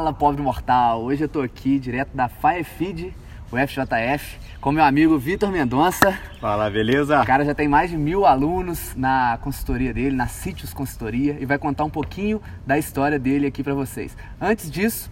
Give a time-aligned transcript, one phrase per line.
[0.00, 1.02] Fala, pobre mortal!
[1.02, 3.14] Hoje eu tô aqui direto da Firefeed,
[3.52, 6.18] o FJF, com meu amigo Vitor Mendonça.
[6.40, 7.20] Fala, beleza?
[7.20, 11.44] O cara já tem mais de mil alunos na consultoria dele, na Sítios Consultoria, e
[11.44, 14.16] vai contar um pouquinho da história dele aqui para vocês.
[14.40, 15.10] Antes disso,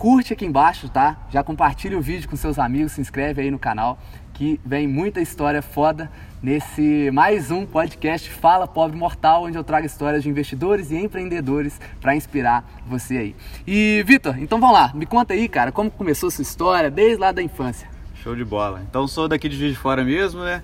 [0.00, 1.18] curte aqui embaixo, tá?
[1.28, 3.98] Já compartilha o vídeo com seus amigos, se inscreve aí no canal,
[4.32, 6.10] que vem muita história foda
[6.42, 11.78] nesse mais um podcast Fala Pobre Mortal, onde eu trago histórias de investidores e empreendedores
[12.00, 13.36] para inspirar você aí.
[13.66, 17.30] E Vitor, então vamos lá, me conta aí, cara, como começou sua história desde lá
[17.30, 17.86] da infância?
[18.14, 18.82] Show de bola.
[18.88, 20.62] Então sou daqui de Juiz de Fora mesmo, né?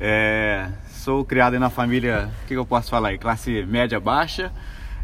[0.00, 3.18] É, sou criado na família, o que, que eu posso falar aí?
[3.18, 4.50] Classe média baixa.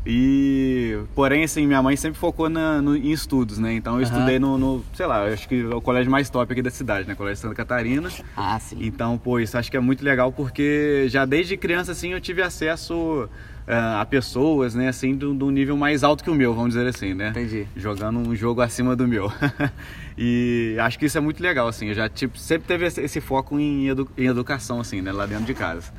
[0.06, 3.72] E, porém, assim, minha mãe sempre focou na, no, em estudos, né?
[3.72, 4.02] Então eu uhum.
[4.02, 7.08] estudei no, no, sei lá, acho que é o colégio mais top aqui da cidade,
[7.08, 7.14] né?
[7.14, 8.10] Colégio Santa Catarina.
[8.36, 8.76] Ah, sim.
[8.80, 12.42] Então, pô, isso acho que é muito legal porque já desde criança, assim, eu tive
[12.42, 13.28] acesso
[13.66, 14.88] uh, a pessoas, né?
[14.88, 17.30] Assim, do, do, nível mais alto que o meu, vamos dizer assim, né?
[17.30, 17.66] Entendi.
[17.74, 19.32] Jogando um jogo acima do meu.
[20.18, 21.88] e acho que isso é muito legal, assim.
[21.88, 25.12] Eu já, tipo, sempre teve esse, esse foco em, edu, em educação, assim, né?
[25.12, 25.92] Lá dentro de casa.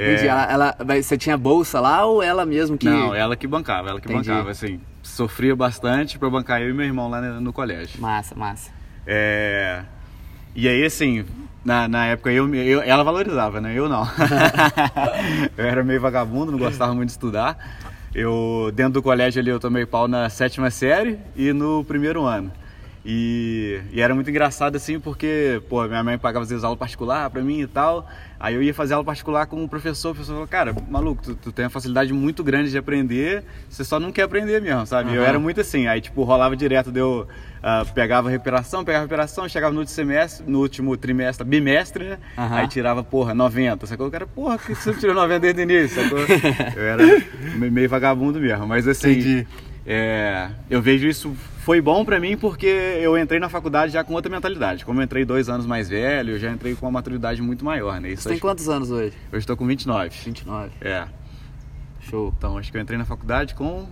[0.00, 0.24] É...
[0.24, 2.88] Ela, ela, você tinha bolsa lá ou ela mesmo que.
[2.88, 4.28] Não, ela que bancava, ela que Entendi.
[4.28, 4.80] bancava, assim.
[5.02, 8.00] Sofria bastante para bancar eu e meu irmão lá no, no colégio.
[8.00, 8.70] Massa, massa.
[9.04, 9.82] É...
[10.54, 11.24] E aí, assim,
[11.64, 13.74] na, na época eu, eu, ela valorizava, né?
[13.74, 14.06] Eu não.
[15.58, 17.58] eu era meio vagabundo, não gostava muito de estudar.
[18.14, 22.52] Eu, dentro do colégio ali, eu tomei pau na sétima série e no primeiro ano.
[23.10, 27.30] E, e, era muito engraçado assim, porque, pô, minha mãe pagava às vezes aula particular
[27.30, 28.06] pra mim e tal.
[28.38, 31.34] Aí eu ia fazer aula particular com o professor, o professor falou, cara, maluco, tu,
[31.34, 35.08] tu tem uma facilidade muito grande de aprender, você só não quer aprender mesmo, sabe?
[35.08, 35.16] Uhum.
[35.16, 37.26] Eu era muito assim, aí tipo, rolava direto, deu,
[37.60, 42.18] uh, pegava recuperação, pegava recuperação, chegava no último semestre, no último trimestre, bimestre, né?
[42.36, 42.54] Uhum.
[42.56, 44.08] Aí tirava, porra, 90, sacou?
[44.08, 46.18] O cara, porra, por que você tirou 90 desde o início, sacou?
[46.76, 47.02] eu era
[47.56, 49.46] meio vagabundo mesmo, mas assim...
[49.90, 51.34] É, eu vejo isso
[51.68, 54.86] foi bom para mim porque eu entrei na faculdade já com outra mentalidade.
[54.86, 58.00] Como eu entrei dois anos mais velho, eu já entrei com uma maturidade muito maior,
[58.00, 58.08] né?
[58.08, 59.12] Isso Você tem quantos anos hoje?
[59.30, 60.08] Eu estou com 29.
[60.24, 60.70] 29.
[60.80, 61.06] É.
[62.00, 62.32] Show.
[62.38, 63.86] Então, acho que eu entrei na faculdade com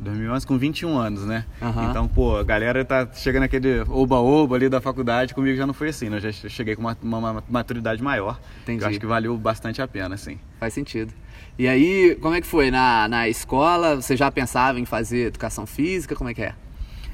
[0.00, 1.44] 2011 com 21 anos, né?
[1.60, 1.90] Uhum.
[1.90, 5.90] Então, pô, a galera tá chegando aquele oba-oba ali da faculdade, comigo já não foi
[5.90, 6.16] assim, né?
[6.16, 8.40] Eu já cheguei com uma, uma maturidade maior.
[8.62, 8.82] Entendi.
[8.82, 10.38] Eu acho que valeu bastante a pena, assim.
[10.58, 11.12] Faz sentido.
[11.58, 12.70] E aí, como é que foi?
[12.70, 16.16] Na, na escola, você já pensava em fazer educação física?
[16.16, 16.54] Como é que é?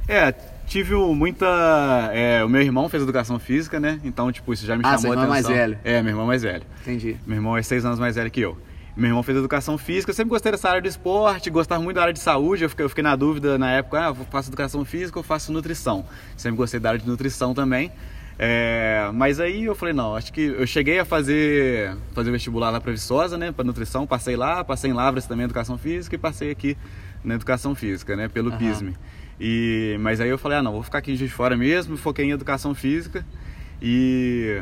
[0.09, 0.33] É,
[0.67, 2.11] tive muita.
[2.13, 4.01] É, o meu irmão fez educação física, né?
[4.03, 5.29] Então, tipo, isso já me ah, chamou a atenção.
[5.29, 5.79] mais velho?
[5.85, 6.65] É, meu irmão mais velho.
[6.81, 7.17] Entendi.
[7.27, 8.57] Meu irmão é seis anos mais velho que eu.
[8.97, 12.03] Meu irmão fez educação física, eu sempre gostei dessa área do esporte, gostava muito da
[12.03, 15.21] área de saúde, eu fiquei, eu fiquei na dúvida na época, ah, faço educação física
[15.21, 16.05] ou faço nutrição.
[16.37, 17.93] Sempre gostei da área de nutrição também.
[18.37, 22.81] É, mas aí eu falei, não, acho que eu cheguei a fazer, fazer vestibular lá
[22.81, 26.51] para Viçosa, né, para nutrição, passei lá, passei em Lavras também educação física e passei
[26.51, 26.77] aqui
[27.23, 28.59] na educação física, né, pelo uhum.
[28.59, 28.97] PISME.
[29.41, 32.31] E, mas aí eu falei, ah não, vou ficar aqui de fora mesmo, foquei em
[32.31, 33.25] educação física
[33.81, 34.61] e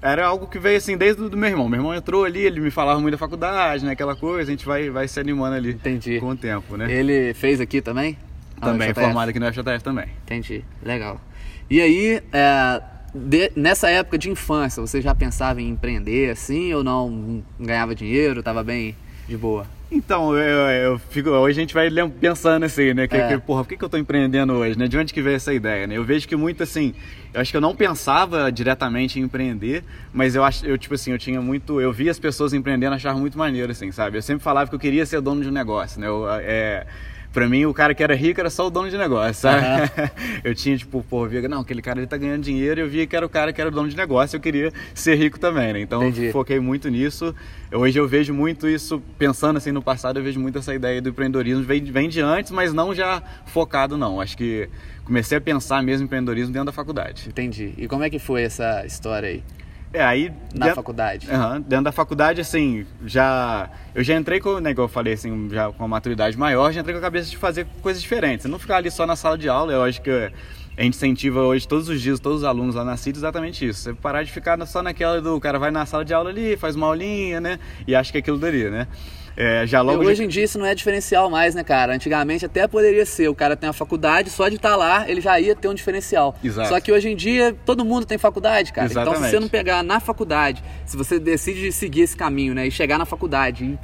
[0.00, 1.68] era algo que veio assim desde o meu irmão.
[1.68, 3.92] Meu irmão entrou ali, ele me falava muito da faculdade, né?
[3.92, 6.20] Aquela coisa, a gente vai, vai se animando ali Entendi.
[6.20, 6.92] com o tempo, né?
[6.92, 8.16] Ele fez aqui também?
[8.60, 10.06] Também, ah, formado aqui no FJF também.
[10.24, 11.20] Entendi, legal.
[11.68, 12.82] E aí, é,
[13.14, 17.42] de, nessa época de infância, você já pensava em empreender assim ou não?
[17.58, 18.96] Ganhava dinheiro, estava bem
[19.28, 19.66] de boa?
[19.94, 23.06] Então, eu, eu, fico, hoje a gente vai pensando assim, né?
[23.06, 23.28] Que, é.
[23.28, 24.88] que, porra, por que, que eu estou empreendendo hoje, né?
[24.88, 25.98] De onde que veio essa ideia, né?
[25.98, 26.94] Eu vejo que muito assim,
[27.34, 31.12] eu acho que eu não pensava diretamente em empreender, mas eu acho, eu tipo assim,
[31.12, 34.16] eu tinha muito, eu via as pessoas empreendendo, achava muito maneiro, assim, sabe?
[34.16, 36.06] Eu sempre falava que eu queria ser dono de um negócio, né?
[36.06, 36.86] Eu, é,
[37.32, 39.64] Pra mim, o cara que era rico era só o dono de negócio, sabe?
[39.64, 40.08] Uhum.
[40.44, 43.06] eu tinha, tipo, pô, via, não, aquele cara ele tá ganhando dinheiro e eu via
[43.06, 45.72] que era o cara que era o dono de negócio eu queria ser rico também,
[45.72, 45.80] né?
[45.80, 46.30] Então, Entendi.
[46.30, 47.34] foquei muito nisso.
[47.72, 51.08] Hoje eu vejo muito isso, pensando assim no passado, eu vejo muito essa ideia do
[51.08, 51.64] empreendedorismo.
[51.64, 54.20] Vem, vem de antes, mas não já focado, não.
[54.20, 54.68] Acho que
[55.04, 57.28] comecei a pensar mesmo em empreendedorismo dentro da faculdade.
[57.28, 57.72] Entendi.
[57.78, 59.42] E como é que foi essa história aí?
[59.92, 60.32] É, aí...
[60.54, 61.28] Na faculdade?
[61.30, 63.68] Uhum, dentro da faculdade, assim, já...
[63.94, 66.80] Eu já entrei com, né, igual eu falei, assim, já com uma maturidade maior, já
[66.80, 68.46] entrei com a cabeça de fazer coisas diferentes.
[68.46, 71.68] Não ficar ali só na sala de aula, eu acho que a gente incentiva hoje
[71.68, 73.80] todos os dias, todos os alunos lá na CIT, exatamente isso.
[73.80, 76.74] Você parar de ficar só naquela do cara vai na sala de aula ali, faz
[76.74, 78.88] uma aulinha, né, e acha que aquilo daria, né.
[79.36, 81.94] É, já logo hoje em dia isso não é diferencial mais, né, cara?
[81.94, 83.28] Antigamente até poderia ser.
[83.28, 85.74] O cara tem a faculdade, só de estar tá lá ele já ia ter um
[85.74, 86.36] diferencial.
[86.42, 86.68] Exato.
[86.68, 88.86] Só que hoje em dia todo mundo tem faculdade, cara.
[88.86, 89.16] Exatamente.
[89.18, 92.70] Então se você não pegar na faculdade, se você decide seguir esse caminho, né, e
[92.70, 93.78] chegar na faculdade e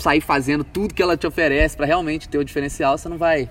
[0.00, 3.48] sair fazendo tudo que ela te oferece para realmente ter o diferencial, você não vai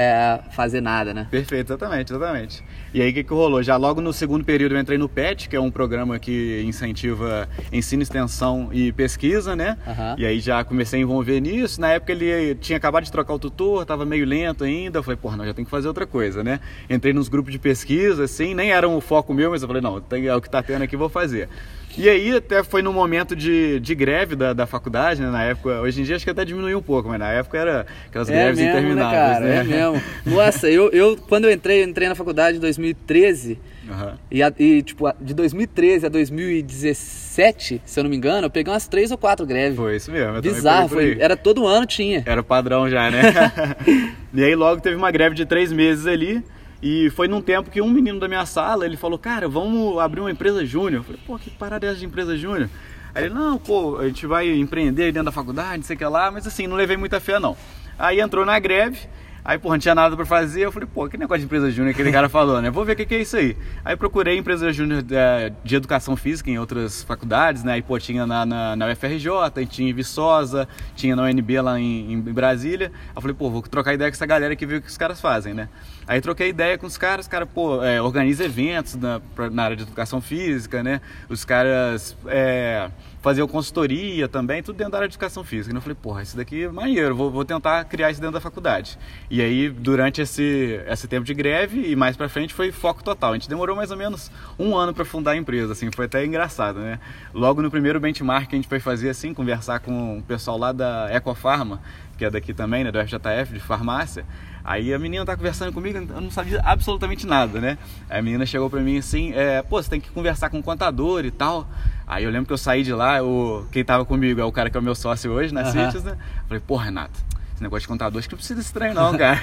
[0.00, 1.26] é, fazer nada, né?
[1.28, 2.62] Perfeito, exatamente, exatamente.
[2.94, 3.60] E aí o que, que rolou?
[3.64, 7.48] Já logo no segundo período eu entrei no PET, que é um programa que incentiva
[7.72, 9.76] ensino, extensão e pesquisa, né?
[9.84, 10.14] Aham.
[10.16, 11.80] E aí já comecei a envolver nisso.
[11.80, 15.00] Na época ele tinha acabado de trocar o tutor, tava meio lento ainda.
[15.00, 16.60] Eu falei, porra, não, já tem que fazer outra coisa, né?
[16.88, 20.00] Entrei nos grupos de pesquisa, assim, nem era um foco meu, mas eu falei, não,
[20.00, 21.48] tem, é o que tá tendo aqui, vou fazer.
[21.96, 25.30] E aí até foi no momento de, de greve da, da faculdade, né?
[25.30, 27.86] Na época, hoje em dia acho que até diminuiu um pouco, mas na época era
[28.06, 29.46] aquelas É greves mesmo, né, intermináveis, cara?
[29.46, 29.56] né?
[29.56, 30.02] É mesmo.
[30.26, 33.58] Nossa, eu, eu quando eu entrei, eu entrei na faculdade em 2013
[33.90, 34.18] Aham.
[34.30, 38.72] e, e, tipo, a- de 2013 a 2017, se eu não me engano, eu peguei
[38.72, 39.76] umas três ou quatro greves.
[39.76, 40.40] Foi isso mesmo.
[40.40, 42.22] Bizarro, foi, era todo ano tinha.
[42.26, 43.22] Era o padrão já, né?
[44.34, 46.42] e aí logo teve uma greve de três meses ali.
[46.82, 50.20] E foi num tempo que um menino da minha sala, ele falou, cara, vamos abrir
[50.20, 51.00] uma empresa júnior.
[51.00, 52.70] Eu falei, pô, que parada é essa de empresa júnior?
[53.14, 56.04] Aí ele, não, pô, a gente vai empreender dentro da faculdade, não sei o que
[56.04, 57.56] lá, mas assim, não levei muita fé não.
[57.98, 59.08] Aí entrou na greve,
[59.48, 61.94] aí, pô, não tinha nada pra fazer, eu falei, pô, que negócio de empresa júnior
[61.94, 62.70] que aquele cara falou, né?
[62.70, 63.56] Vou ver o que, que é isso aí.
[63.82, 67.72] Aí procurei empresa júnior é, de educação física em outras faculdades, né?
[67.72, 72.12] Aí, pô, tinha na, na, na UFRJ, tinha em Viçosa, tinha na UNB lá em,
[72.12, 72.92] em Brasília.
[73.08, 74.98] Aí eu falei, pô, vou trocar ideia com essa galera aqui, ver o que os
[74.98, 75.70] caras fazem, né?
[76.06, 79.62] Aí troquei ideia com os caras, os caras, pô, é, organiza eventos na, pra- na
[79.64, 81.00] área de educação física, né?
[81.28, 82.90] Os caras é,
[83.20, 85.74] faziam consultoria também, tudo dentro da área de educação física.
[85.74, 88.40] E eu falei, porra, isso daqui é maneiro, vou, vou tentar criar isso dentro da
[88.40, 88.98] faculdade.
[89.30, 93.32] E aí, durante esse, esse tempo de greve e mais pra frente, foi foco total.
[93.32, 96.24] A gente demorou mais ou menos um ano pra fundar a empresa, assim, foi até
[96.24, 96.98] engraçado, né?
[97.34, 100.72] Logo no primeiro benchmark que a gente foi fazer, assim, conversar com o pessoal lá
[100.72, 101.80] da Ecofarma,
[102.18, 104.24] que é daqui também, né, do FJF, de farmácia.
[104.64, 107.78] Aí a menina tá conversando comigo, eu não sabia absolutamente nada, né?
[108.10, 110.62] Aí a menina chegou pra mim assim, é, pô, você tem que conversar com o
[110.62, 111.66] contador e tal.
[112.06, 114.68] Aí eu lembro que eu saí de lá, o, quem tava comigo é o cara
[114.68, 115.86] que é o meu sócio hoje na Aham.
[115.86, 116.18] Cities, né?
[116.46, 117.18] Falei, pô, Renato,
[117.58, 119.36] esse negócio de contador, acho que não precisa trem não, cara.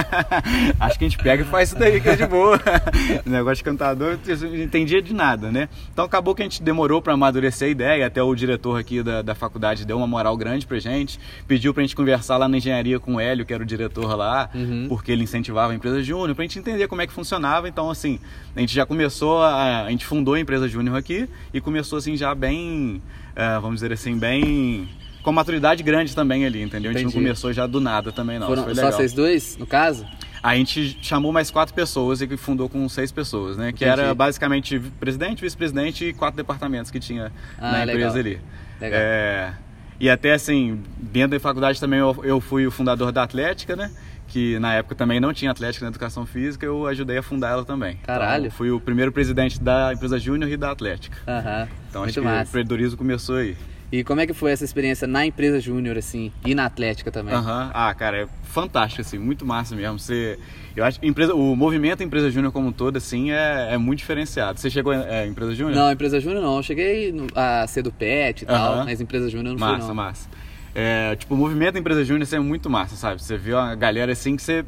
[0.80, 2.58] acho que a gente pega e faz isso daí, que é de boa.
[3.20, 5.68] Esse negócio de contador, não entendia de nada, né?
[5.92, 9.20] Então acabou que a gente demorou para amadurecer a ideia, até o diretor aqui da,
[9.20, 12.98] da faculdade deu uma moral grande pra gente, pediu pra gente conversar lá na engenharia
[12.98, 14.86] com o Hélio, que era o diretor lá, Uhum.
[14.88, 17.68] porque ele incentivava a empresa júnior, pra gente entender como é que funcionava.
[17.68, 18.18] Então, assim,
[18.56, 22.16] a gente já começou, a, a gente fundou a empresa júnior aqui e começou, assim,
[22.16, 23.02] já bem,
[23.36, 24.88] eh, vamos dizer assim, bem...
[25.22, 26.90] Com maturidade grande também ali, entendeu?
[26.90, 27.24] A gente não Entendi.
[27.24, 28.46] começou já do nada também, não.
[28.46, 30.06] Foram Foi só vocês dois, no caso?
[30.42, 33.72] A gente chamou mais quatro pessoas e que fundou com seis pessoas, né?
[33.72, 34.00] Que Entendi.
[34.00, 37.96] era basicamente presidente, vice-presidente e quatro departamentos que tinha Ah, na legal.
[37.96, 38.40] empresa ali.
[38.80, 38.98] Legal.
[39.00, 39.52] É,
[40.00, 43.90] e até assim, dentro da faculdade também eu, eu fui o fundador da Atlética, né?
[44.26, 47.64] Que na época também não tinha Atlética na educação física, eu ajudei a fundar ela
[47.64, 47.96] também.
[47.96, 48.46] Caralho.
[48.46, 51.18] Então, fui o primeiro presidente da empresa Júnior e da Atlética.
[51.28, 51.68] Aham.
[51.90, 53.54] Então Muito acho que o empreendedorismo começou aí.
[53.92, 57.34] E como é que foi essa experiência na empresa júnior, assim, e na Atlética também?
[57.34, 57.70] Aham.
[57.74, 59.98] Ah, cara, é fantástico, assim, muito massa mesmo.
[59.98, 60.38] Você,
[60.76, 63.98] eu acho que empresa, o movimento Empresa Júnior como um todo, assim, é, é muito
[63.98, 64.60] diferenciado.
[64.60, 65.74] Você chegou em é, Empresa Júnior?
[65.76, 66.56] Não, empresa júnior não.
[66.58, 68.84] Eu cheguei no- a ser do PET e tal, Aham.
[68.84, 69.94] mas empresa júnior não Massa, fui não.
[69.94, 70.28] massa.
[70.72, 73.20] É, tipo, o movimento Empresa Júnior assim, é muito massa, sabe?
[73.20, 74.64] Você vê uma galera assim que você.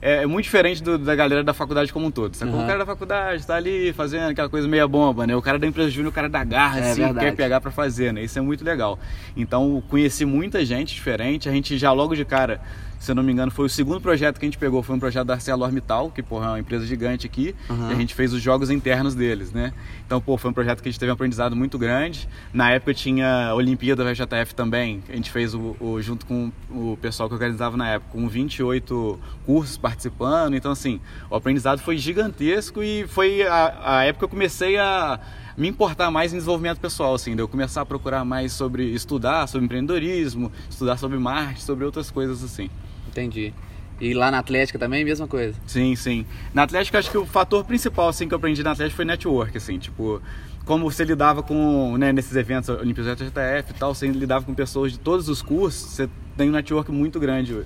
[0.00, 2.34] É, é muito diferente do- da galera da faculdade como um todo.
[2.42, 2.64] Aham.
[2.64, 5.34] O cara da faculdade tá ali fazendo aquela coisa meia bomba, né?
[5.34, 7.26] O cara da empresa júnior, o cara da garra, É assim, verdade.
[7.26, 8.22] quer pegar pra fazer, né?
[8.22, 8.98] Isso é muito legal.
[9.36, 11.48] Então, conheci muita gente diferente.
[11.48, 12.60] A gente já logo de cara,
[12.98, 14.98] se eu não me engano, foi o segundo projeto que a gente pegou, foi um
[14.98, 17.54] projeto da ArcelorMittal, que, porra, é uma empresa gigante aqui.
[17.70, 17.90] Aham.
[17.90, 19.72] E a gente fez os jogos internos deles, né?
[20.06, 22.28] Então, pô, foi um projeto que a gente teve um aprendizado muito grande.
[22.52, 25.02] Na época tinha a Olimpíada da VJF também.
[25.08, 29.18] A gente fez o, o- junto com o pessoal que organizava na época, com 28
[29.44, 30.54] cursos participando.
[30.54, 31.00] Então, assim,
[31.30, 35.20] o aprendizado foi gigantesco e foi a, a época que eu comecei a
[35.56, 39.46] me importar mais em desenvolvimento pessoal, assim, de eu começar a procurar mais sobre estudar
[39.46, 42.68] sobre empreendedorismo, estudar sobre marketing, sobre outras coisas assim.
[43.16, 43.54] Entendi.
[43.98, 45.54] E lá na Atlética também, mesma coisa?
[45.66, 46.26] Sim, sim.
[46.52, 49.56] Na Atlética, acho que o fator principal assim, que eu aprendi na Atlética foi network,
[49.56, 50.20] assim, tipo,
[50.66, 54.92] como você lidava com, né, nesses eventos, Olimpíadas JTF e tal, você lidava com pessoas
[54.92, 57.64] de todos os cursos, você tem um network muito grande.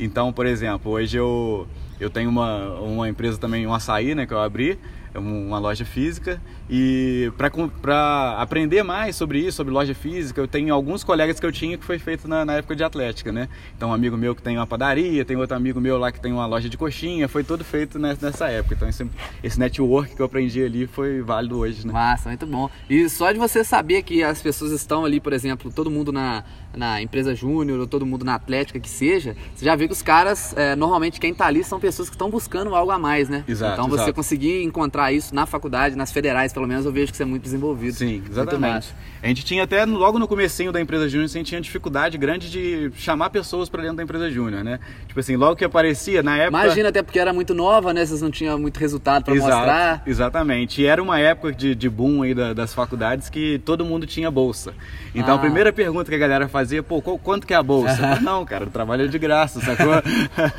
[0.00, 1.68] Então, por exemplo, hoje eu,
[2.00, 4.78] eu tenho uma, uma empresa também, um açaí, né, que eu abri,
[5.14, 7.32] uma loja física, e
[7.80, 11.78] para aprender mais sobre isso, sobre loja física, eu tenho alguns colegas que eu tinha
[11.78, 13.48] que foi feito na, na época de Atlética, né?
[13.76, 16.32] Então, um amigo meu que tem uma padaria, tem outro amigo meu lá que tem
[16.32, 18.74] uma loja de coxinha, foi tudo feito nessa, nessa época.
[18.74, 19.06] Então, esse,
[19.42, 21.92] esse network que eu aprendi ali foi válido hoje, né?
[21.92, 22.70] Massa, muito bom.
[22.88, 26.44] E só de você saber que as pessoas estão ali, por exemplo, todo mundo na,
[26.78, 30.02] na empresa júnior ou todo mundo na Atlética que seja, você já vê que os
[30.02, 33.44] caras, é, normalmente quem tá ali são pessoas que estão buscando algo a mais, né?
[33.46, 34.14] Exato, Então você exato.
[34.14, 37.26] conseguir encontrar encontrar isso na faculdade, nas federais, pelo menos eu vejo que você é
[37.26, 37.94] muito desenvolvido.
[37.94, 38.94] Sim, exatamente.
[39.22, 42.50] A gente tinha até logo no comecinho da empresa júnior, a gente tinha dificuldade grande
[42.50, 44.78] de chamar pessoas para dentro da empresa júnior, né?
[45.06, 46.64] Tipo assim, logo que aparecia, na época...
[46.64, 48.04] Imagina, até porque era muito nova, né?
[48.04, 50.02] Vocês não tinham muito resultado para mostrar.
[50.06, 50.82] Exatamente.
[50.82, 54.30] E era uma época de, de boom aí da, das faculdades que todo mundo tinha
[54.30, 54.72] bolsa.
[55.14, 55.36] Então ah.
[55.36, 58.20] a primeira pergunta que a galera fazia, pô, quanto que é a bolsa?
[58.20, 59.94] não, cara, o trabalho é de graça, sacou?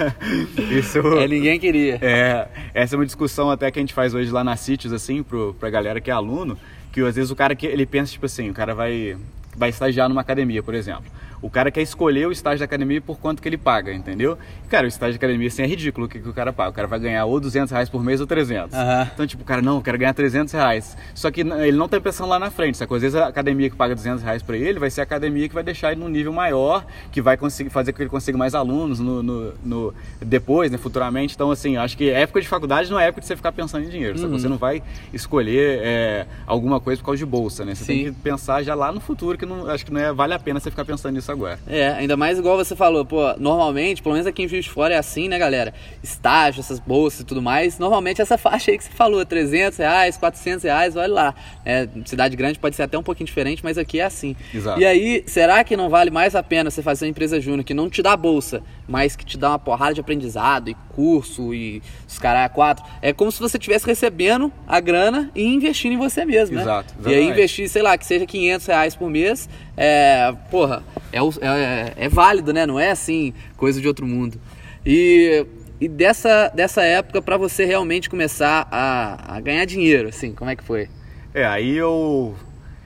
[0.71, 0.99] Isso...
[1.17, 1.99] É, ninguém queria.
[2.01, 5.23] É, essa é uma discussão até que a gente faz hoje lá na Sítios, assim,
[5.23, 6.57] pro, pra galera que é aluno,
[6.91, 9.17] que às vezes o cara que ele pensa, tipo assim, o cara vai,
[9.55, 11.05] vai estagiar numa academia, por exemplo.
[11.41, 14.38] O cara quer escolher o estágio da academia por quanto que ele paga, entendeu?
[14.69, 16.69] Cara, o estágio da academia assim é ridículo o que, que o cara paga.
[16.69, 18.77] O cara vai ganhar ou 200 reais por mês ou 300.
[18.77, 19.01] Uhum.
[19.13, 20.98] Então, tipo, o cara, não, eu quero ganhar 300 reais.
[21.13, 22.81] Só que ele não tá pensando lá na frente?
[22.81, 25.55] Às vezes a academia que paga 200 reais pra ele vai ser a academia que
[25.55, 28.55] vai deixar ele num nível maior, que vai conseguir fazer com que ele consiga mais
[28.55, 31.36] alunos no, no, no depois, né, futuramente.
[31.36, 33.89] Então, assim, acho que época de faculdade não é época de você ficar pensando em
[33.89, 34.19] dinheiro.
[34.19, 34.29] Uhum.
[34.29, 34.81] Você não vai
[35.13, 37.75] escolher é, alguma coisa por causa de bolsa, né?
[37.75, 37.93] Você Sim.
[37.93, 40.39] tem que pensar já lá no futuro, que não, acho que não é, vale a
[40.39, 41.59] pena você ficar pensando nisso agora.
[41.67, 44.93] É, Ainda mais igual você falou, pô, normalmente, pelo menos aqui em Juiz de Fora
[44.93, 45.74] é assim, né, galera?
[46.03, 47.77] Estágio, essas bolsas e tudo mais.
[47.79, 51.36] Normalmente essa faixa aí que você falou, 300 reais, 400 reais, olha lá.
[51.65, 54.36] É, cidade grande pode ser até um pouquinho diferente, mas aqui é assim.
[54.53, 54.79] Exato.
[54.79, 57.74] E aí, será que não vale mais a pena você fazer uma empresa júnior que
[57.74, 61.81] não te dá bolsa, mas que te dá uma porrada de aprendizado e curso e
[62.07, 62.86] os caras a quatro?
[63.01, 66.62] É como se você estivesse recebendo a grana e investindo em você mesmo, né?
[66.62, 66.93] Exato.
[67.05, 69.50] E aí investir, sei lá, que seja 500 reais por mês,
[69.81, 70.83] é, porra,
[71.13, 72.65] é, é, é válido, né?
[72.65, 74.38] Não é assim, coisa de outro mundo.
[74.86, 75.45] E,
[75.79, 80.55] e dessa, dessa época para você realmente começar a, a ganhar dinheiro, assim, como é
[80.57, 80.89] que foi?
[81.33, 82.36] É, aí eu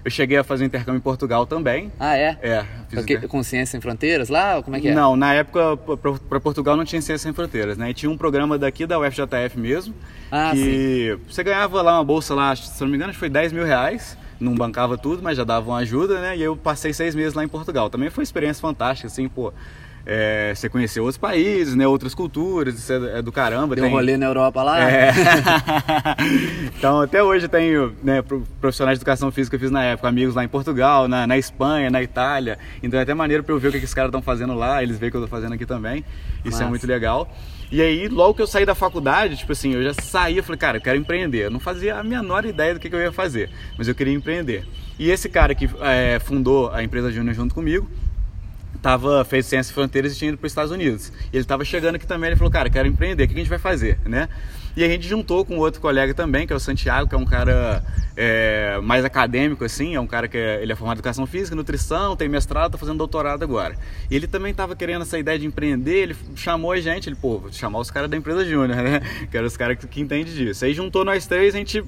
[0.06, 1.92] eu cheguei a fazer um intercâmbio em Portugal também.
[2.00, 2.38] Ah, é?
[2.44, 2.66] É.
[2.94, 4.62] Porque, com Ciência Sem Fronteiras lá?
[4.62, 4.94] Como é que é?
[4.94, 5.78] Não, na época,
[6.30, 7.90] para Portugal não tinha Ciência Sem Fronteiras, né?
[7.90, 9.96] E tinha um programa daqui da UFJF mesmo.
[10.30, 11.24] Ah, que sim.
[11.28, 14.54] você ganhava lá uma bolsa lá, se não me engano, foi 10 mil reais não
[14.54, 16.38] bancava tudo, mas já dava uma ajuda, né?
[16.38, 17.90] E eu passei seis meses lá em Portugal.
[17.90, 19.54] Também foi uma experiência fantástica, assim, pô.
[20.06, 23.74] É, você conhecer outros países, né, outras culturas, isso é, é do caramba.
[23.74, 24.82] Deu tem um rolê na Europa lá?
[24.82, 25.14] É.
[26.78, 28.22] então, até hoje tenho né,
[28.60, 31.38] profissionais de educação física que eu fiz na época, amigos lá em Portugal, na, na
[31.38, 32.60] Espanha, na Itália.
[32.82, 34.84] Então é até maneiro para eu ver o que, que esses caras estão fazendo lá,
[34.84, 36.04] eles veem o que eu estou fazendo aqui também.
[36.44, 37.34] Isso é muito legal.
[37.74, 40.60] E aí, logo que eu saí da faculdade, tipo assim, eu já saí, eu falei,
[40.60, 41.46] cara, eu quero empreender.
[41.46, 44.14] Eu não fazia a menor ideia do que, que eu ia fazer, mas eu queria
[44.14, 44.64] empreender.
[45.00, 47.90] E esse cara que é, fundou a empresa Júnior junto comigo,
[48.80, 51.12] tava, fez Ciência Fronteiras e tinha ido para os Estados Unidos.
[51.34, 53.58] Ele estava chegando aqui também, ele falou, cara, quero empreender, o que a gente vai
[53.58, 54.30] fazer, né?
[54.76, 57.26] E a gente juntou com outro colega também, que é o Santiago, que é um
[57.26, 57.84] cara
[58.18, 61.56] é, mais acadêmico, assim, é um cara que é, ele é formado em educação física,
[61.56, 63.76] nutrição, tem mestrado, tá fazendo doutorado agora.
[64.10, 67.38] E ele também estava querendo essa ideia de empreender, ele chamou a gente, ele, pô,
[67.38, 69.02] vou chamar os caras da empresa Júnior, né?
[69.30, 70.66] Que eram os caras que, que entendem disso.
[70.66, 71.84] Aí juntou nós três, a gente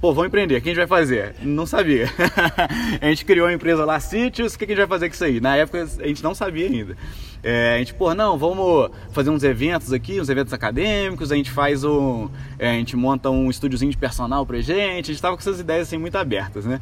[0.00, 1.34] pô, vamos empreender, o que a gente vai fazer?
[1.42, 2.08] Não sabia.
[3.00, 5.24] a gente criou a empresa lá, Sítios, o que a gente vai fazer com isso
[5.24, 5.40] aí?
[5.40, 6.96] Na época a gente não sabia ainda.
[7.42, 11.50] É, a gente, pô, não, vamos fazer uns eventos aqui, uns eventos acadêmicos, a gente
[11.50, 12.28] faz um.
[12.58, 15.60] É, a gente monta um estúdiozinho de personal pra gente, a gente tava com essas
[15.60, 16.80] ideias assim muito abertas, né?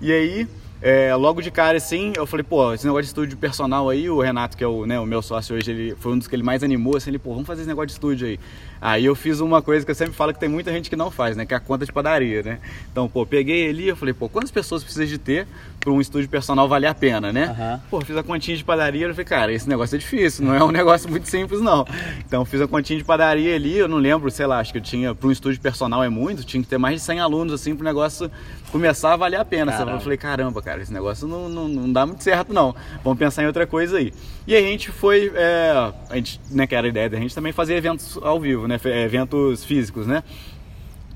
[0.00, 0.48] E aí,
[0.80, 4.20] é, logo de cara assim, eu falei, pô, esse negócio de estúdio personal aí, o
[4.20, 6.44] Renato, que é o, né, o meu sócio hoje, ele foi um dos que ele
[6.44, 8.40] mais animou, assim, ele, pô, vamos fazer esse negócio de estúdio aí.
[8.80, 11.10] Aí eu fiz uma coisa que eu sempre falo que tem muita gente que não
[11.10, 11.44] faz, né?
[11.44, 12.58] Que é a conta de padaria, né?
[12.90, 15.46] Então, pô, peguei ali, eu falei, pô, quantas pessoas precisa de ter
[15.80, 17.56] para um estúdio personal valer a pena, né?
[17.58, 17.80] Uhum.
[17.90, 20.62] Pô, fiz a continha de padaria, eu falei, cara, esse negócio é difícil, não é
[20.62, 21.86] um negócio muito simples, não.
[22.26, 24.82] Então, fiz a continha de padaria ali, eu não lembro, sei lá, acho que eu
[24.82, 27.74] tinha, para um estúdio personal é muito, tinha que ter mais de 100 alunos, assim,
[27.74, 28.30] para o negócio
[28.70, 29.72] começar a valer a pena.
[29.72, 29.92] Sabe?
[29.92, 32.74] Eu falei, caramba, cara, esse negócio não, não, não dá muito certo, não.
[33.02, 34.12] Vamos pensar em outra coisa aí.
[34.46, 35.72] E aí a gente foi, é,
[36.08, 38.78] a gente, né, que era a ideia da gente também fazer eventos ao vivo, né?
[39.04, 40.22] Eventos físicos, né?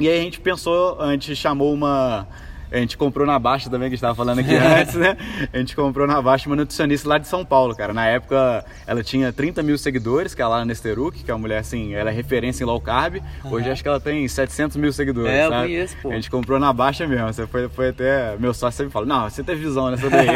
[0.00, 2.26] E aí a gente pensou, a gente chamou uma
[2.72, 5.16] a gente comprou na Baixa também, que a gente estava falando aqui antes, né?
[5.52, 7.92] A gente comprou na Baixa uma nutricionista lá de São Paulo, cara.
[7.92, 11.40] Na época ela tinha 30 mil seguidores, que é lá na Nesteruk, que é uma
[11.40, 13.16] mulher assim, ela é referência em low carb.
[13.44, 13.52] Uhum.
[13.52, 15.68] Hoje acho que ela tem 700 mil seguidores, é, sabe?
[15.68, 16.10] Conheço, pô.
[16.10, 17.32] A gente comprou na Baixa mesmo.
[17.32, 18.36] Você foi, foi até.
[18.38, 20.28] Meu sócio sempre fala: Não, você tem visão nessa daí.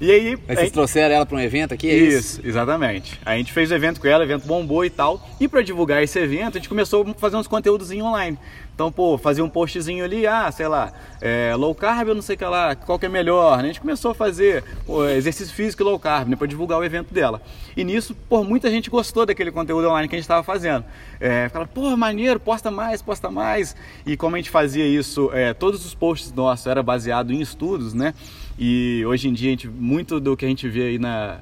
[0.00, 0.38] e aí.
[0.46, 1.90] Mas vocês trouxeram ela para um evento aqui?
[1.90, 3.18] É isso, isso, exatamente.
[3.24, 5.28] A gente fez o evento com ela, o evento bombou e tal.
[5.40, 8.38] E para divulgar esse evento, a gente começou a fazer uns conteúdos online.
[8.80, 12.34] Então, pô, fazia um postzinho ali, ah, sei lá, é, low carb, eu não sei
[12.34, 13.58] que lá, qual que é melhor.
[13.58, 13.64] Né?
[13.64, 16.82] A gente começou a fazer pô, exercício físico e low carb, né, para divulgar o
[16.82, 17.42] evento dela.
[17.76, 20.82] E nisso, por muita gente gostou daquele conteúdo online que a gente estava fazendo.
[21.20, 23.76] É, fala, pô, maneiro, posta mais, posta mais.
[24.06, 27.92] E como a gente fazia isso, é, todos os posts nossos eram baseados em estudos,
[27.92, 28.14] né?
[28.58, 31.40] E hoje em dia, gente, muito do que a gente vê aí na,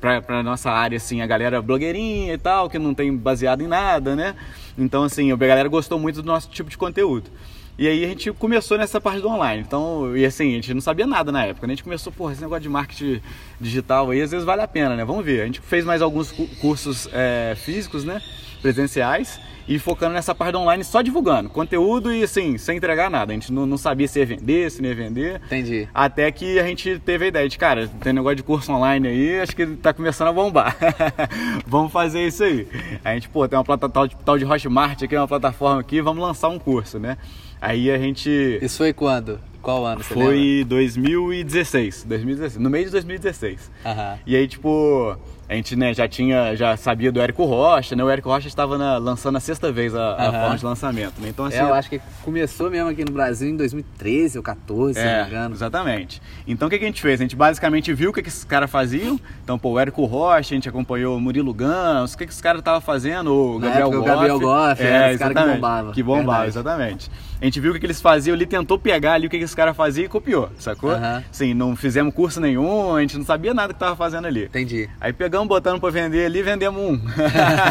[0.00, 3.66] pra, pra nossa área, assim, a galera blogueirinha e tal, que não tem baseado em
[3.66, 4.34] nada, né?
[4.76, 7.30] Então, assim, a galera gostou muito do nosso tipo de conteúdo.
[7.78, 9.62] E aí a gente começou nessa parte do online.
[9.66, 11.66] Então, e assim, a gente não sabia nada na época.
[11.66, 11.72] Né?
[11.72, 13.22] A gente começou, porra, esse negócio de marketing
[13.58, 15.02] digital aí, às vezes vale a pena, né?
[15.02, 15.40] Vamos ver.
[15.40, 18.20] A gente fez mais alguns cursos é, físicos, né?
[18.60, 23.30] Presenciais e focando nessa parte online só divulgando conteúdo e assim, sem entregar nada.
[23.30, 25.40] A gente não, não, sabia se ia vender, se não ia vender.
[25.46, 25.88] Entendi.
[25.94, 29.40] Até que a gente teve a ideia de, cara, tem negócio de curso online aí,
[29.40, 30.76] acho que tá começando a bombar.
[31.64, 32.66] vamos fazer isso aí.
[33.04, 36.00] A gente, pô, tem uma plataforma tal de, tal de Hotmart aqui, uma plataforma aqui,
[36.00, 37.16] vamos lançar um curso, né?
[37.60, 38.58] Aí a gente.
[38.60, 39.38] Isso foi quando?
[39.62, 40.02] Qual ano?
[40.02, 40.70] Você foi lembra?
[40.70, 42.60] 2016, 2016.
[42.60, 43.70] No meio de 2016.
[43.84, 44.18] Uhum.
[44.26, 45.16] E aí, tipo,
[45.50, 48.04] a gente né, já tinha, já sabia do Érico Rocha, né?
[48.04, 51.28] O Érico Rocha estava na, lançando a sexta vez a, a forma de lançamento, né?
[51.28, 54.96] Então, assim, é, eu acho que começou mesmo aqui no Brasil em 2013 ou 14,
[54.96, 55.54] é, se não me engano.
[55.56, 56.22] Exatamente.
[56.46, 57.20] Então o que, que a gente fez?
[57.20, 59.18] A gente basicamente viu o que, que esses caras faziam.
[59.42, 62.40] Então, pô, o Érico Rocha, a gente acompanhou o Murilo Gans, o que, que esses
[62.40, 64.02] caras estavam fazendo, o Gabriel Goff.
[64.02, 65.92] O Gabriel Goff, é, esse cara que bombava.
[65.92, 66.48] Que bombava, Verdade.
[66.50, 67.10] exatamente.
[67.40, 69.44] A gente viu o que, que eles faziam ali, tentou pegar ali o que, que
[69.44, 70.90] esse cara fazia e copiou, sacou?
[70.90, 71.22] Uhum.
[71.32, 74.44] Sim, não fizemos curso nenhum, a gente não sabia nada que tava fazendo ali.
[74.44, 74.90] Entendi.
[75.00, 77.00] Aí pegamos, botando pra vender ali, vendemos um.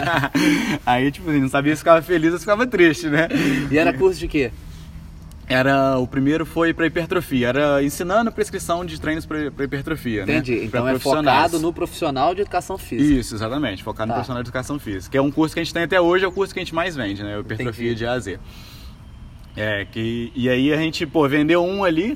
[0.85, 3.27] aí, tipo assim, não sabia se ficava feliz ou se ficava triste, né?
[3.71, 4.51] E era curso de quê?
[5.47, 10.57] Era, o primeiro foi para hipertrofia, era ensinando prescrição de treinos para hipertrofia, Entendi.
[10.57, 10.65] né?
[10.65, 13.19] Então é focado no profissional de educação física.
[13.19, 14.13] Isso, exatamente, focado tá.
[14.13, 16.23] no profissional de educação física, que é um curso que a gente tem até hoje,
[16.23, 17.39] é o curso que a gente mais vende, né?
[17.39, 17.95] Hipertrofia Entendi.
[17.95, 18.39] de A a Z.
[19.57, 22.15] É, que, e aí a gente, pô, vendeu um ali,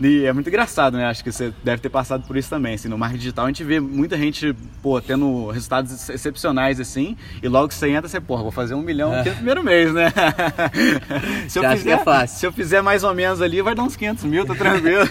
[0.00, 1.06] e é muito engraçado, né?
[1.06, 2.74] Acho que você deve ter passado por isso também.
[2.74, 7.48] Assim, no marketing digital a gente vê muita gente, pô, tendo resultados excepcionais assim, e
[7.48, 10.12] logo que você entra, você, pô, vou fazer um milhão aqui no primeiro mês, né?
[11.48, 14.24] se, eu fizer, é se eu fizer mais ou menos ali, vai dar uns 500
[14.24, 15.02] mil, tá tranquilo.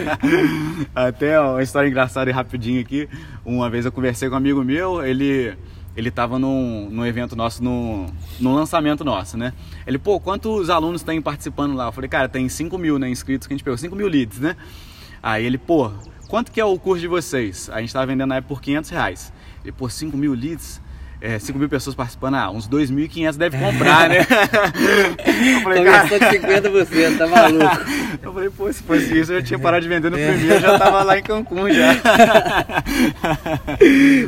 [0.94, 3.08] Até ó, uma história engraçada e rapidinho aqui.
[3.44, 5.54] Uma vez eu conversei com um amigo meu, ele
[6.00, 8.06] ele estava num, num evento nosso, num,
[8.40, 9.52] num lançamento nosso, né?
[9.86, 11.86] Ele, pô, quantos alunos tem participando lá?
[11.86, 14.38] Eu falei, cara, tem 5 mil né, inscritos que a gente pegou, 5 mil leads,
[14.38, 14.56] né?
[15.22, 15.92] Aí ele, pô,
[16.26, 17.68] quanto que é o curso de vocês?
[17.70, 19.32] A gente estava vendendo na época por 500 reais.
[19.62, 20.80] Ele, pô, 5 mil leads?
[21.20, 24.20] É, 5 mil pessoas participando, ah, uns 2.500 deve comprar, né?
[25.54, 26.04] eu falei, cara...
[26.04, 27.64] de 50%, tá maluco.
[28.22, 30.32] eu falei, pô, se fosse isso, eu já tinha parado de vender no é.
[30.32, 31.94] primeiro, já tava lá em Cancún já.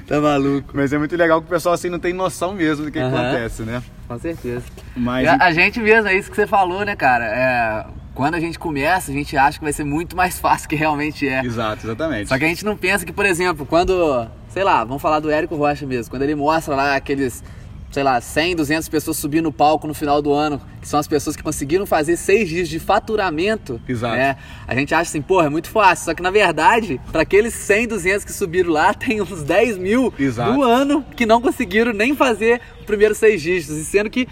[0.07, 0.71] tá maluco.
[0.75, 3.11] Mas é muito legal que o pessoal assim não tem noção mesmo do que, uhum.
[3.11, 3.83] que acontece, né?
[4.07, 4.65] Com certeza.
[4.95, 5.27] Mas...
[5.27, 7.25] A, a, gente mesmo, é isso que você falou, né, cara?
[7.25, 10.77] É, quando a gente começa, a gente acha que vai ser muito mais fácil que
[10.77, 11.43] realmente é.
[11.43, 12.29] Exato, exatamente.
[12.29, 15.31] Só que a gente não pensa que, por exemplo, quando sei lá, vamos falar do
[15.31, 17.43] Érico Rocha mesmo, quando ele mostra lá aqueles,
[17.91, 21.09] sei lá, 100, 200 pessoas subindo no palco no final do ano, que são as
[21.09, 24.15] pessoas que conseguiram fazer seis dias de faturamento, Exato.
[24.15, 24.37] Né?
[24.69, 26.05] A gente acha assim, porra, é muito fácil.
[26.05, 30.13] Só que na verdade, para aqueles 100, 200 que subiram lá, tem uns 10 mil
[30.19, 30.53] Exato.
[30.53, 33.79] do ano que não conseguiram nem fazer o primeiro seis dígitos.
[33.79, 34.29] E sendo que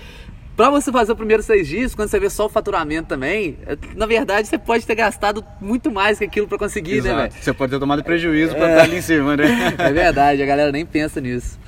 [0.61, 3.79] Pra você fazer o primeiro seis dias, quando você vê só o faturamento também, é,
[3.97, 7.17] na verdade você pode ter gastado muito mais que aquilo para conseguir, Exato.
[7.17, 7.43] né, velho?
[7.43, 9.47] Você pode ter tomado prejuízo é, pra estar ali em cima, né?
[9.81, 11.59] É verdade, a galera nem pensa nisso.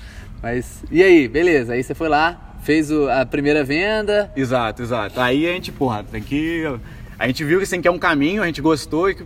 [0.43, 4.31] Mas, e aí, beleza, aí você foi lá, fez o, a primeira venda.
[4.37, 5.19] Exato, exato.
[5.19, 6.63] Aí a gente, porra, tem que.
[7.19, 9.17] A gente viu que assim, que é um caminho, a gente gostou e,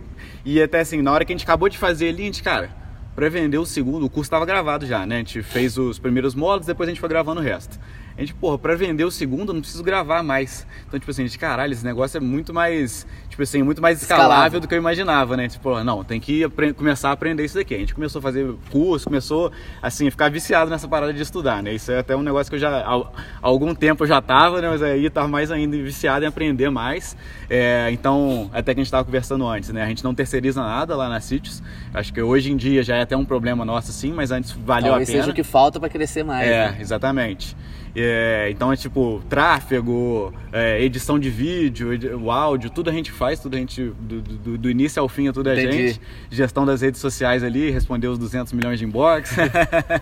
[0.45, 2.69] e até assim, na hora que a gente acabou de fazer ali, a gente, cara,
[3.13, 5.15] para vender o segundo, o curso estava gravado já, né?
[5.15, 7.77] A gente fez os primeiros módulos, depois a gente foi gravando o resto
[8.17, 10.65] a gente, porra, pra vender o segundo não preciso gravar mais.
[10.87, 14.01] Então, tipo assim, a gente, caralho, esse negócio é muito mais, tipo assim, muito mais
[14.01, 14.59] escalável, escalável.
[14.59, 15.47] do que eu imaginava, né?
[15.47, 17.75] Tipo, não, tem que começar a aprender isso daqui.
[17.75, 19.51] A gente começou a fazer curso, começou,
[19.83, 21.75] assim, a ficar viciado nessa parada de estudar, né?
[21.75, 23.05] Isso é até um negócio que eu já, há,
[23.39, 24.69] algum tempo eu já tava, né?
[24.69, 27.15] Mas aí tava mais ainda viciado em aprender mais.
[27.47, 29.83] É, então, até que a gente tava conversando antes, né?
[29.83, 31.61] A gente não terceiriza nada lá na Sítios.
[31.93, 34.89] Acho que hoje em dia já é até um problema nosso, sim, mas antes valeu
[34.89, 35.23] Talvez a pena.
[35.23, 36.47] seja o que falta para crescer mais.
[36.47, 36.77] É, né?
[36.79, 37.55] exatamente.
[37.99, 41.89] É, então é tipo tráfego, é, edição de vídeo,
[42.21, 45.27] o áudio, tudo a gente faz, tudo a gente, do, do, do início ao fim
[45.27, 45.87] é tudo a Entendi.
[45.89, 46.01] gente.
[46.29, 49.35] Gestão das redes sociais ali, respondeu os 200 milhões de inbox.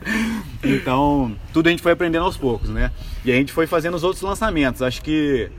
[0.62, 2.92] então, tudo a gente foi aprendendo aos poucos, né?
[3.24, 4.82] E a gente foi fazendo os outros lançamentos.
[4.82, 5.50] Acho que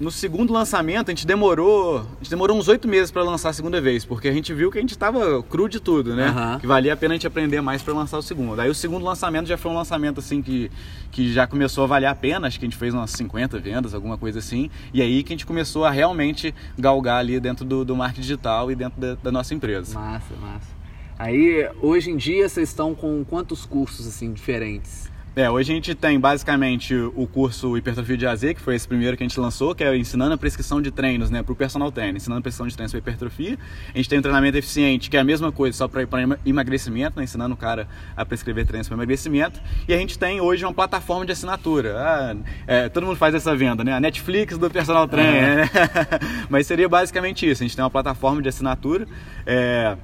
[0.00, 3.52] no segundo lançamento, a gente demorou, a gente demorou uns oito meses para lançar a
[3.52, 6.30] segunda vez, porque a gente viu que a gente estava cru de tudo, né?
[6.30, 6.58] Uhum.
[6.58, 8.58] Que valia a pena a gente aprender mais para lançar o segundo.
[8.58, 10.70] Aí o segundo lançamento já foi um lançamento assim que,
[11.12, 13.92] que já começou a valer a pena, acho que a gente fez umas 50 vendas,
[13.92, 17.84] alguma coisa assim, e aí que a gente começou a realmente galgar ali dentro do,
[17.84, 19.98] do marketing digital e dentro da, da nossa empresa.
[19.98, 20.80] Massa, massa.
[21.18, 25.09] Aí, hoje em dia, vocês estão com quantos cursos assim diferentes?
[25.40, 29.16] É, hoje a gente tem basicamente o curso Hipertrofia de AZ, que foi esse primeiro
[29.16, 31.90] que a gente lançou, que é ensinando a prescrição de treinos né, para o personal
[31.90, 33.58] trainer, ensinando a prescrição de treinos para hipertrofia.
[33.94, 36.02] A gente tem um treinamento eficiente, que é a mesma coisa, só para
[36.44, 39.58] emagrecimento, né, ensinando o cara a prescrever treinos para emagrecimento.
[39.88, 41.94] E a gente tem hoje uma plataforma de assinatura.
[41.96, 43.94] Ah, é, todo mundo faz essa venda, né?
[43.94, 45.56] A Netflix do personal trainer.
[45.56, 45.70] Né?
[46.50, 47.62] Mas seria basicamente isso.
[47.62, 49.08] A gente tem uma plataforma de assinatura.
[49.46, 49.96] É,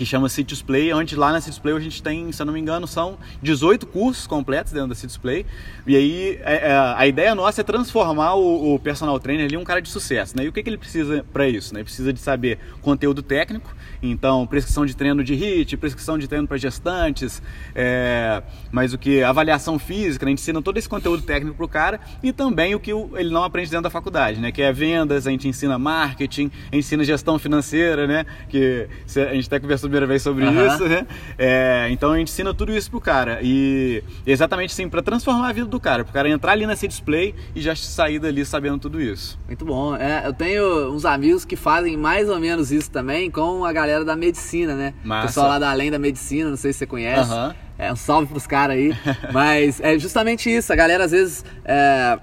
[0.00, 2.54] que chama Cities Play, onde lá na Cities Play a gente tem, se eu não
[2.54, 5.44] me engano, são 18 cursos completos dentro da Cities Play.
[5.86, 9.62] E aí é, é, a ideia nossa é transformar o, o, personal trainer ali um
[9.62, 10.34] cara de sucesso.
[10.34, 10.44] Né?
[10.44, 11.74] E o que, que ele precisa para isso?
[11.74, 11.80] Né?
[11.80, 16.48] Ele precisa de saber conteúdo técnico, então prescrição de treino de HIIT, prescrição de treino
[16.48, 17.42] para gestantes,
[17.74, 19.22] é, mas o que?
[19.22, 20.30] Avaliação física, né?
[20.30, 23.28] a gente ensina todo esse conteúdo técnico para o cara e também o que ele
[23.28, 24.50] não aprende dentro da faculdade, né?
[24.50, 28.24] que é vendas, a gente ensina marketing, ensina gestão financeira, né?
[28.48, 30.66] que a gente até conversou primeira vez sobre uhum.
[30.66, 31.06] isso, né?
[31.36, 33.40] É, então a gente ensina tudo isso pro cara.
[33.42, 37.34] E exatamente assim, para transformar a vida do cara, pro cara entrar ali nesse display
[37.54, 39.38] e já sair dali sabendo tudo isso.
[39.46, 39.96] Muito bom.
[39.96, 44.04] É, eu tenho uns amigos que fazem mais ou menos isso também com a galera
[44.04, 44.94] da medicina, né?
[45.02, 45.24] Massa.
[45.24, 47.32] O pessoal lá da Além da Medicina, não sei se você conhece.
[47.32, 47.52] Uhum.
[47.78, 48.94] É, um salve pros caras aí.
[49.32, 50.72] Mas é justamente isso.
[50.72, 51.44] A galera às vezes.
[51.64, 52.18] É,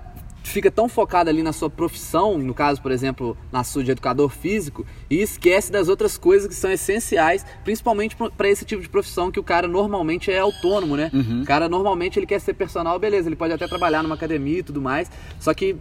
[0.47, 4.29] fica tão focado ali na sua profissão, no caso, por exemplo, na sua de educador
[4.29, 9.31] físico, e esquece das outras coisas que são essenciais, principalmente para esse tipo de profissão
[9.31, 11.11] que o cara normalmente é autônomo, né?
[11.13, 11.41] Uhum.
[11.41, 14.63] O cara normalmente ele quer ser personal, beleza, ele pode até trabalhar numa academia e
[14.63, 15.75] tudo mais, só que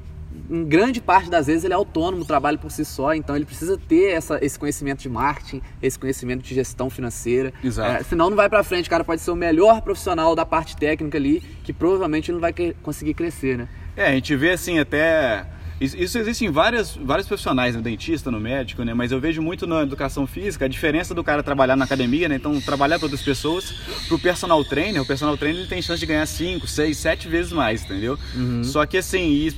[0.51, 3.77] em grande parte das vezes ele é autônomo, trabalha por si só, então ele precisa
[3.77, 7.53] ter essa, esse conhecimento de marketing, esse conhecimento de gestão financeira.
[7.63, 8.01] Exato.
[8.01, 10.77] É, senão não vai para frente, o cara pode ser o melhor profissional da parte
[10.77, 13.69] técnica ali, que provavelmente não vai conseguir crescer, né?
[13.97, 15.47] É, a gente vê assim até.
[15.79, 18.95] Isso existe em várias, vários profissionais, no dentista, no médico, né?
[18.95, 22.37] Mas eu vejo muito na educação física a diferença do cara trabalhar na academia, né?
[22.37, 23.75] Então, trabalhar para outras pessoas,
[24.09, 27.53] pro personal trainer, o personal trainer ele tem chance de ganhar 5, 6, 7 vezes
[27.53, 28.19] mais, entendeu?
[28.35, 28.65] Uhum.
[28.65, 29.53] Só que assim,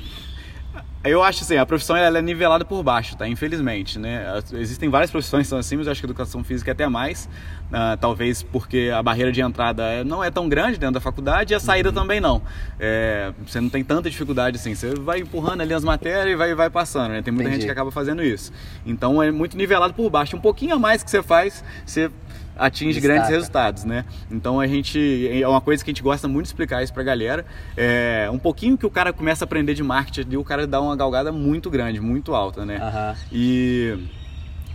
[1.05, 3.29] eu acho assim, a profissão ela é nivelada por baixo, tá?
[3.29, 4.25] Infelizmente, né?
[4.53, 6.89] Existem várias profissões que são assim, mas eu acho que a educação física é até
[6.89, 7.29] mais.
[7.69, 11.53] Uh, talvez porque a barreira de entrada é, não é tão grande dentro da faculdade
[11.53, 11.95] e a saída uhum.
[11.95, 12.43] também não.
[12.81, 14.75] É, você não tem tanta dificuldade assim.
[14.75, 17.23] Você vai empurrando ali as matérias e vai, vai passando, né?
[17.23, 17.63] Tem muita Entendi.
[17.63, 18.53] gente que acaba fazendo isso.
[18.85, 20.37] Então é muito nivelado por baixo.
[20.37, 22.11] Um pouquinho a mais que você faz, você
[22.59, 23.15] atinge Destaca.
[23.15, 24.05] grandes resultados, né?
[24.31, 27.03] Então a gente é uma coisa que a gente gosta muito de explicar isso pra
[27.03, 27.47] galera.
[27.77, 30.81] É um pouquinho que o cara começa a aprender de marketing e o cara dá
[30.81, 32.79] uma galgada muito grande, muito alta, né?
[32.79, 33.17] Uhum.
[33.33, 33.99] E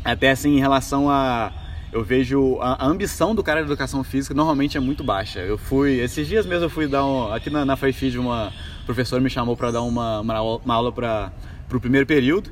[0.03, 1.51] até assim em relação a
[1.91, 5.39] eu vejo a, ambição do cara de educação física normalmente é muito baixa.
[5.39, 8.51] Eu fui, esses dias mesmo eu fui dar um, aqui na, na FAIFID uma
[8.85, 11.31] professora me chamou para dar uma, uma, uma aula para
[11.71, 12.51] o primeiro período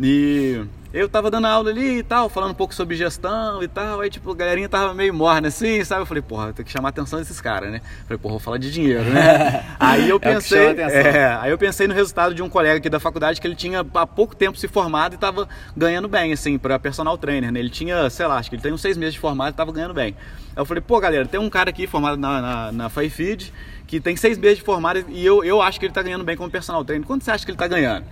[0.00, 0.64] e
[0.96, 4.08] eu tava dando aula ali e tal, falando um pouco sobre gestão e tal, aí
[4.08, 6.02] tipo, a galerinha tava meio morna assim, sabe?
[6.02, 7.82] Eu falei, porra, tem que chamar a atenção desses caras, né?
[8.04, 9.64] Falei, porra, vou falar de dinheiro, né?
[9.78, 12.98] aí eu pensei, é, é, aí eu pensei no resultado de um colega aqui da
[12.98, 16.78] faculdade que ele tinha há pouco tempo se formado e tava ganhando bem, assim, para
[16.78, 17.60] personal trainer, né?
[17.60, 19.72] Ele tinha, sei lá, acho que ele tem uns seis meses de formado e tava
[19.72, 20.16] ganhando bem.
[20.56, 23.52] Aí eu falei, pô, galera, tem um cara aqui formado na, na, na FiFeed
[23.86, 26.36] que tem seis meses de formado e eu, eu acho que ele tá ganhando bem
[26.36, 27.06] como personal trainer.
[27.06, 28.04] Quanto você acha que ele tá ganhando?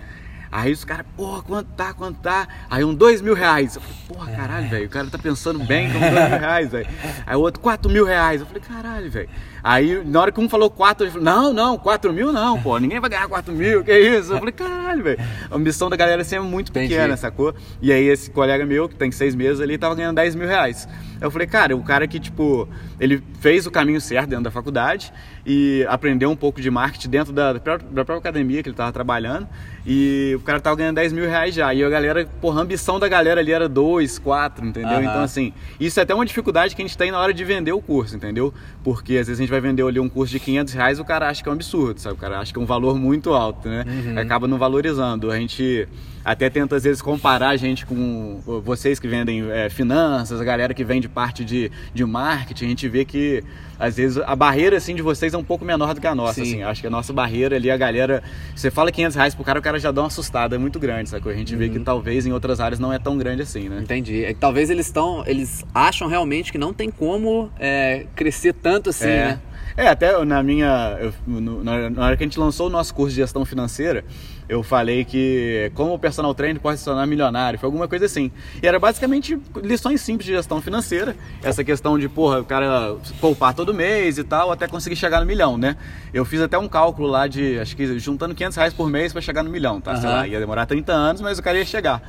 [0.54, 2.46] Aí os caras, porra, quanto tá, quanto tá?
[2.70, 3.74] Aí um dois mil reais.
[3.74, 6.86] Eu falei, porra, caralho, velho, o cara tá pensando bem com dois mil reais, velho.
[7.26, 8.40] Aí o outro, quatro mil reais.
[8.40, 9.28] Eu falei, caralho, velho.
[9.64, 12.78] Aí na hora que um falou quatro, ele falou, não, não, quatro mil não, pô,
[12.78, 14.32] ninguém vai ganhar quatro mil, que isso?
[14.32, 15.18] Eu falei, caralho, velho.
[15.50, 16.94] A ambição da galera assim é muito Entendi.
[16.94, 17.52] pequena, sacou?
[17.82, 20.86] E aí esse colega meu, que tem seis meses ali, tava ganhando dez mil reais.
[21.20, 22.68] Eu falei, cara, o cara que, tipo,
[23.00, 25.12] ele fez o caminho certo dentro da faculdade
[25.44, 29.48] e aprendeu um pouco de marketing dentro da, da própria academia que ele estava trabalhando
[29.86, 31.72] e o cara tava ganhando 10 mil reais já.
[31.74, 34.90] E a galera, porra, a ambição da galera ali era 2, 4, entendeu?
[34.90, 35.00] Uhum.
[35.00, 37.72] Então, assim, isso é até uma dificuldade que a gente tem na hora de vender
[37.72, 38.52] o curso, entendeu?
[38.82, 41.28] Porque às vezes a gente vai vender ali um curso de 500 reais o cara
[41.28, 42.14] acha que é um absurdo, sabe?
[42.14, 43.84] O cara acha que é um valor muito alto, né?
[43.86, 44.18] Uhum.
[44.18, 45.30] Acaba não valorizando.
[45.30, 45.86] A gente
[46.24, 50.72] até tenta às vezes comparar a gente com vocês que vendem é, finanças, a galera
[50.72, 53.44] que vende parte de, de marketing, a gente vê que
[53.78, 56.40] às vezes a barreira assim de vocês é um pouco menor do que a nossa,
[56.42, 56.62] assim.
[56.62, 58.22] Acho que a nossa barreira ali, a galera,
[58.54, 61.08] você fala 500 reais pro cara, o cara já dá uma assustada, é muito grande,
[61.08, 61.30] sacou?
[61.30, 61.58] A gente uhum.
[61.58, 61.84] vê que uhum.
[61.84, 63.80] talvez em outras áreas não é tão grande assim, né?
[63.82, 64.24] Entendi.
[64.24, 68.90] É que talvez eles estão, eles acham realmente que não tem como é, crescer tanto
[68.90, 69.26] assim, é.
[69.26, 69.40] né?
[69.76, 70.96] É, até na minha.
[71.00, 74.04] Eu, no, na hora que a gente lançou o nosso curso de gestão financeira,
[74.48, 78.30] eu falei que como o personal trainer pode se tornar milionário, foi alguma coisa assim.
[78.62, 83.54] E era basicamente lições simples de gestão financeira, essa questão de, porra, o cara poupar
[83.54, 85.76] todo mês e tal, até conseguir chegar no milhão, né?
[86.12, 89.22] Eu fiz até um cálculo lá de, acho que juntando 500 reais por mês para
[89.22, 89.92] chegar no milhão, tá?
[89.92, 90.00] Uhum.
[90.00, 92.00] Sei lá, ia demorar 30 anos, mas o cara ia chegar.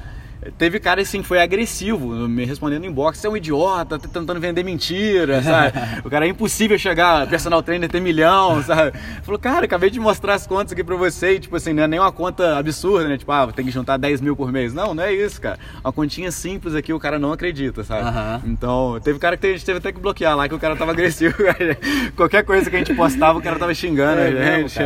[0.57, 4.39] Teve cara assim, foi agressivo, me respondendo em inbox, você é um idiota, tá tentando
[4.39, 5.77] vender mentira, sabe?
[6.05, 8.97] o cara é impossível chegar, personal trainer ter milhão, sabe?
[9.23, 11.87] Falou, cara, acabei de mostrar as contas aqui pra você, e, tipo assim, não é
[11.87, 13.17] nem uma conta absurda, né?
[13.17, 14.73] Tipo, ah, tem que juntar 10 mil por mês.
[14.73, 15.59] Não, não é isso, cara.
[15.83, 18.05] Uma continha simples aqui, o cara não acredita, sabe?
[18.05, 18.51] Uhum.
[18.51, 20.91] Então, teve cara que a gente teve até que bloquear lá, que o cara tava
[20.91, 21.35] agressivo.
[22.15, 24.79] Qualquer coisa que a gente postava, o cara tava xingando é, a gente.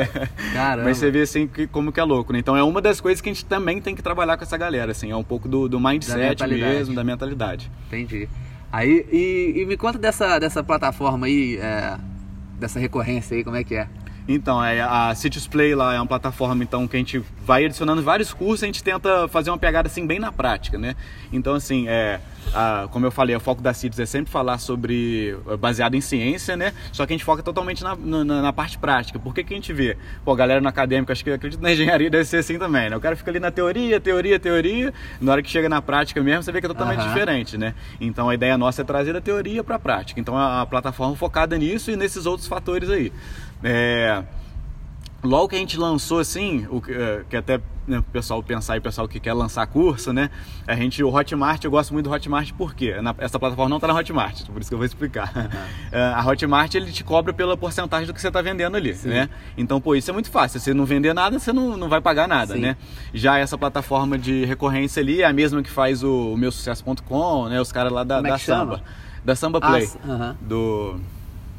[0.54, 0.84] Caramba.
[0.90, 2.40] Mas você vê assim que, como que é louco, né?
[2.40, 4.92] Então é uma das coisas que a gente também tem que trabalhar com essa galera,
[4.92, 7.72] assim, é um pouco do, do mindset Da mesmo, da mentalidade.
[7.88, 8.28] Entendi.
[8.72, 11.98] Aí, e, e me conta dessa, dessa plataforma aí, é,
[12.60, 13.88] dessa recorrência aí, como é que é?
[14.32, 18.04] Então, é, a Cities Play lá é uma plataforma então que a gente vai adicionando
[18.04, 20.96] vários cursos, a gente tenta fazer uma pegada assim bem na prática, né?
[21.34, 22.20] Então, assim, é,
[22.54, 26.56] a, como eu falei, o foco da Cities é sempre falar sobre baseado em ciência,
[26.56, 26.74] né?
[26.92, 29.18] Só que a gente foca totalmente na, na, na parte prática.
[29.18, 29.98] Por que, que a gente vê?
[30.24, 32.96] Pô, galera no acadêmico, acho que acredito na engenharia deve ser assim também, né?
[32.96, 36.44] O cara fica ali na teoria, teoria, teoria, na hora que chega na prática mesmo,
[36.44, 37.08] você vê que é totalmente Aham.
[37.08, 37.74] diferente, né?
[38.00, 40.20] Então a ideia nossa é trazer da teoria para a prática.
[40.20, 43.12] Então a, a plataforma focada nisso e nesses outros fatores aí.
[43.64, 44.24] É,
[45.22, 46.94] Logo que a gente lançou assim, o que,
[47.30, 50.30] que até né, o pessoal pensar e o pessoal que quer lançar curso, né?
[50.66, 53.96] A gente, o Hotmart, eu gosto muito do Hotmart porque essa plataforma não está na
[53.96, 55.34] Hotmart, por isso que eu vou explicar.
[55.92, 59.28] Eh, a Hotmart ele te cobra pela porcentagem do que você está vendendo ali, né?
[59.58, 60.58] Então, pô, isso é muito fácil.
[60.58, 62.62] Se você não vender nada, você não, não vai pagar nada, Sim.
[62.62, 62.78] né?
[63.14, 67.50] Já essa plataforma de recorrência ali é a mesma que faz o, o meu sucesso.com,
[67.50, 67.60] né?
[67.60, 68.38] Os caras lá da, é da?
[68.38, 68.82] Samba.
[69.26, 69.90] Da Samba Ah, Play.
[70.40, 70.98] do,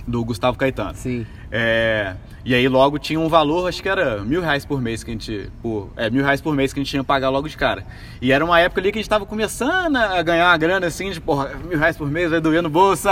[0.09, 0.95] do Gustavo Caetano.
[0.95, 1.27] Sim.
[1.51, 5.11] É, e aí logo tinha um valor, acho que era mil reais por mês que
[5.11, 5.51] a gente.
[5.63, 7.85] Por, é, mil reais por mês que a gente tinha que pagar logo de cara.
[8.21, 11.11] E era uma época ali que a gente tava começando a ganhar uma grana assim,
[11.11, 13.09] de porra, mil reais por mês vai doer no bolso?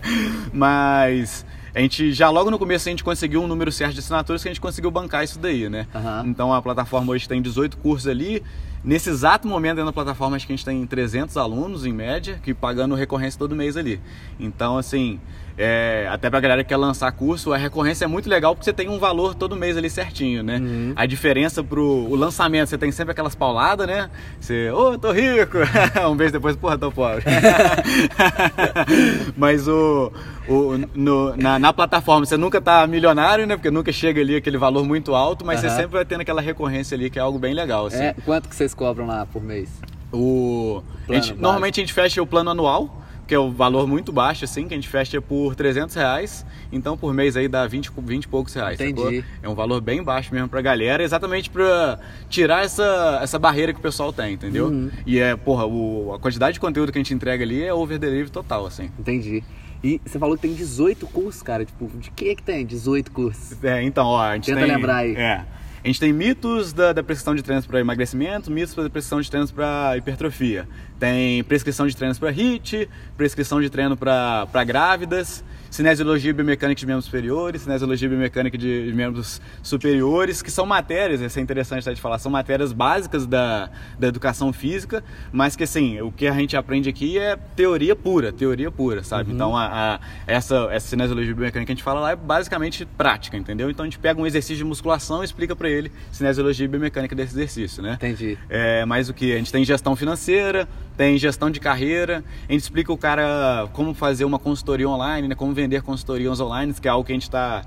[0.52, 1.44] Mas.
[1.74, 4.48] A gente já logo no começo a gente conseguiu um número certo de assinaturas que
[4.48, 5.86] a gente conseguiu bancar isso daí, né?
[5.94, 6.24] Aham.
[6.26, 8.42] Então a plataforma hoje tem 18 cursos ali.
[8.84, 12.38] Nesse exato momento dentro da plataforma acho que a gente tem 300 alunos em média
[12.42, 13.98] que pagando recorrência todo mês ali.
[14.38, 15.18] Então assim,
[15.62, 18.72] é, até pra galera que quer lançar curso, a recorrência é muito legal porque você
[18.72, 20.60] tem um valor todo mês ali certinho, né?
[20.96, 24.10] A diferença pro o lançamento, você tem sempre aquelas pauladas, né?
[24.40, 25.58] Você, ô, tô rico!
[26.10, 27.24] um mês depois, porra, tô pobre.
[29.36, 30.12] Mas o,
[30.48, 33.56] o, no- na, na plataforma você nunca tá milionário, né?
[33.56, 35.76] Porque nunca chega ali aquele valor muito alto, mas você Aham.
[35.76, 38.02] sempre vai tendo aquela recorrência ali que é algo bem legal, assim.
[38.02, 39.70] É, quanto que vocês cobram lá por mês?
[40.12, 43.01] O, a gente- normalmente a gente fecha o plano anual,
[43.32, 46.44] que é o valor muito baixo, assim, que a gente fecha por 300 reais.
[46.70, 48.78] Então por mês aí dá 20, co- 20 e poucos reais.
[48.78, 49.00] Entendi.
[49.00, 49.24] sacou?
[49.42, 53.78] É um valor bem baixo mesmo pra galera, exatamente pra tirar essa, essa barreira que
[53.78, 54.66] o pessoal tem, entendeu?
[54.66, 54.90] Uhum.
[55.06, 57.98] E é, porra, o, a quantidade de conteúdo que a gente entrega ali é over
[57.98, 58.90] delivery total, assim.
[58.98, 59.42] Entendi.
[59.82, 61.64] E você falou que tem 18 cursos, cara.
[61.64, 63.64] Tipo, de que que tem 18 cursos?
[63.64, 64.74] É, então, ó, a gente Tenta tem.
[64.76, 65.16] lembrar aí.
[65.16, 65.42] É.
[65.84, 69.28] A gente tem mitos da, da prescrição de treinos para emagrecimento, mitos da prescrição de
[69.28, 70.68] treinos para hipertrofia.
[70.96, 75.42] Tem prescrição de treinos para HIIT, prescrição de treino para grávidas,
[75.72, 81.22] cinesiologia e biomecânica de membros superiores, cinesiologia e biomecânica de membros superiores, que são matérias,
[81.22, 85.64] isso é interessante até de falar, são matérias básicas da, da educação física, mas que
[85.64, 89.32] assim, o que a gente aprende aqui é teoria pura, teoria pura, sabe?
[89.32, 92.84] Então a, a- essa, essa cinesiologia e biomecânica que a gente fala lá é basicamente
[92.84, 93.70] prática, entendeu?
[93.70, 97.14] Então a gente pega um exercício de musculação e explica para ele cinesiologia e biomecânica
[97.16, 97.94] desse exercício, né?
[97.94, 98.36] Entendi.
[98.50, 99.32] É, mais o que?
[99.32, 103.94] A gente tem gestão financeira, tem gestão de carreira, a gente explica o cara como
[103.94, 105.34] fazer uma consultoria online, né?
[105.34, 107.62] como vender consultorias online, que é algo que a gente está.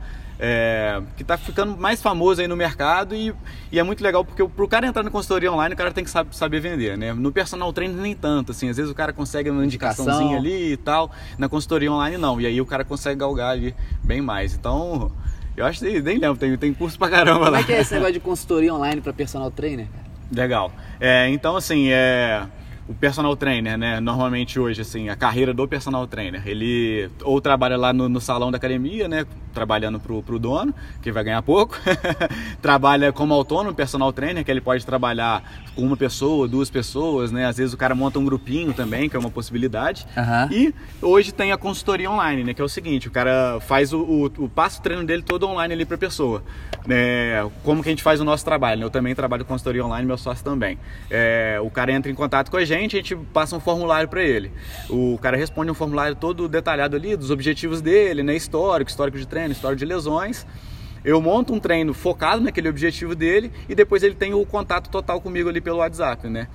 [1.16, 3.34] que está ficando mais famoso aí no mercado e,
[3.72, 6.04] e é muito legal porque para o cara entrar na consultoria online o cara tem
[6.04, 7.14] que sab- saber vender, né?
[7.14, 10.40] No personal trainer nem tanto, assim, às vezes o cara consegue uma indicaçãozinha Indicação.
[10.40, 14.22] ali e tal, na consultoria online não, e aí o cara consegue galgar ali bem
[14.22, 14.54] mais.
[14.54, 15.10] Então,
[15.56, 17.60] eu acho que nem lembro, tem, tem curso pra caramba Como lá.
[17.60, 19.88] é que é esse negócio de consultoria online pra personal trainer?
[20.30, 20.70] Legal.
[21.00, 22.44] É, então, assim, é,
[22.88, 24.00] o personal trainer, né?
[24.00, 28.52] Normalmente hoje, assim, a carreira do personal trainer, ele ou trabalha lá no, no salão
[28.52, 29.26] da academia, né?
[29.54, 31.78] Trabalhando pro, pro dono, que vai ganhar pouco.
[32.62, 35.42] trabalha como autônomo personal trainer, que ele pode trabalhar
[35.76, 37.46] com uma pessoa, duas pessoas, né?
[37.46, 40.06] Às vezes o cara monta um grupinho também, que é uma possibilidade.
[40.16, 40.50] Aham.
[40.52, 42.54] E hoje tem a consultoria online, né?
[42.54, 45.74] Que é o seguinte, o cara faz o, o, o passo treino dele todo online
[45.74, 46.44] ali pra pessoa.
[46.88, 48.86] É, como que a gente faz o nosso trabalho, né?
[48.86, 50.78] Eu também trabalho com consultoria online, meu sócio também.
[51.10, 54.24] É, o cara entra em contato com a gente, a gente passa um formulário para
[54.24, 54.52] ele.
[54.90, 58.36] O cara responde um formulário todo detalhado ali, dos objetivos dele, né?
[58.36, 60.46] Histórico, histórico de treino, histórico de lesões.
[61.06, 65.22] Eu monto um treino focado naquele objetivo dele e depois ele tem o contato total
[65.22, 66.48] comigo ali pelo WhatsApp, né?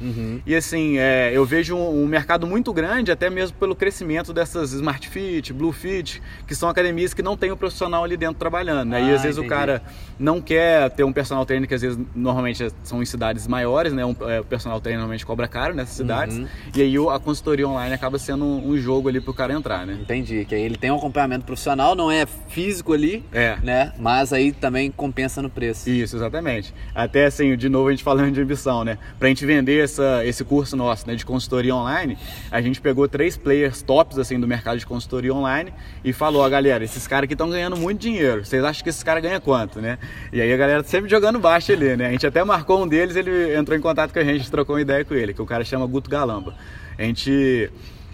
[0.45, 4.73] E assim, é, eu vejo um, um mercado muito grande, até mesmo pelo crescimento dessas
[4.73, 8.89] Smart Fit, Blue Fit, que são academias que não tem o profissional ali dentro trabalhando,
[8.89, 9.01] né?
[9.01, 9.47] e Ah, às vezes entendi.
[9.55, 9.83] o cara
[10.19, 14.05] não quer ter um personal trainer que às vezes normalmente são em cidades maiores, né?
[14.05, 16.37] Um, é, o personal trainer normalmente cobra caro nessas cidades.
[16.37, 16.47] Uhum.
[16.75, 19.99] E aí a consultoria online acaba sendo um, um jogo ali pro cara entrar, né?
[20.01, 23.57] Entendi, que aí ele tem um acompanhamento profissional, não é físico ali, é.
[23.63, 23.93] né?
[23.99, 25.90] Mas aí também compensa no preço.
[25.90, 26.74] Isso, exatamente.
[26.94, 28.98] Até assim, de novo a gente falando de ambição, né?
[29.18, 32.16] Pra gente vender essa, esse curso nosso, né, de consultoria online,
[32.50, 35.72] a gente pegou três players tops assim do mercado de consultoria online
[36.05, 38.44] e falou, ó, galera, esses caras aqui estão ganhando muito dinheiro.
[38.44, 39.98] Vocês acham que esses caras ganham quanto, né?
[40.33, 42.07] E aí a galera sempre jogando baixo ali, né?
[42.07, 44.83] A gente até marcou um deles, ele entrou em contato com a gente, trocou uma
[44.83, 46.55] ideia com ele, que o cara chama Guto Galamba.
[46.98, 47.70] A gente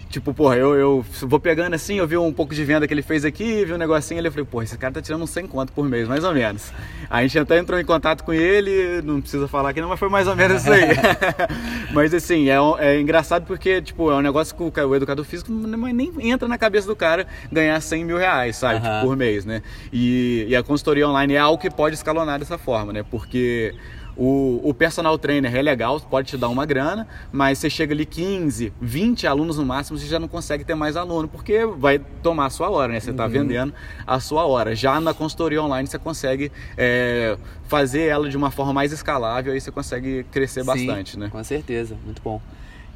[0.09, 3.01] Tipo, porra, eu, eu vou pegando assim, eu vi um pouco de venda que ele
[3.01, 5.47] fez aqui, vi um negocinho ali, eu falei, porra, esse cara tá tirando uns 100
[5.47, 6.71] conto por mês, mais ou menos.
[7.09, 10.09] A gente até entrou em contato com ele, não precisa falar aqui não, mas foi
[10.09, 10.89] mais ou menos isso aí.
[11.93, 15.51] mas assim, é, é engraçado porque, tipo, é um negócio que o, o educador físico
[15.51, 18.81] nem entra na cabeça do cara ganhar 100 mil reais, sabe, uhum.
[18.81, 19.61] tipo, por mês, né?
[19.91, 23.03] E, e a consultoria online é algo que pode escalonar dessa forma, né?
[23.09, 23.75] Porque
[24.17, 28.05] o, o, personal trainer é legal, pode te dar uma grana, mas você chega ali
[28.05, 32.47] 15, 20 alunos no máximo, você já não consegue ter mais aluno, porque vai tomar
[32.47, 32.99] a sua hora, né?
[32.99, 33.29] Você está uhum.
[33.29, 33.73] vendendo
[34.05, 34.75] a sua hora.
[34.75, 39.61] Já na consultoria online você consegue é, fazer ela de uma forma mais escalável, aí
[39.61, 41.29] você consegue crescer Sim, bastante, né?
[41.29, 42.41] Com certeza, muito bom.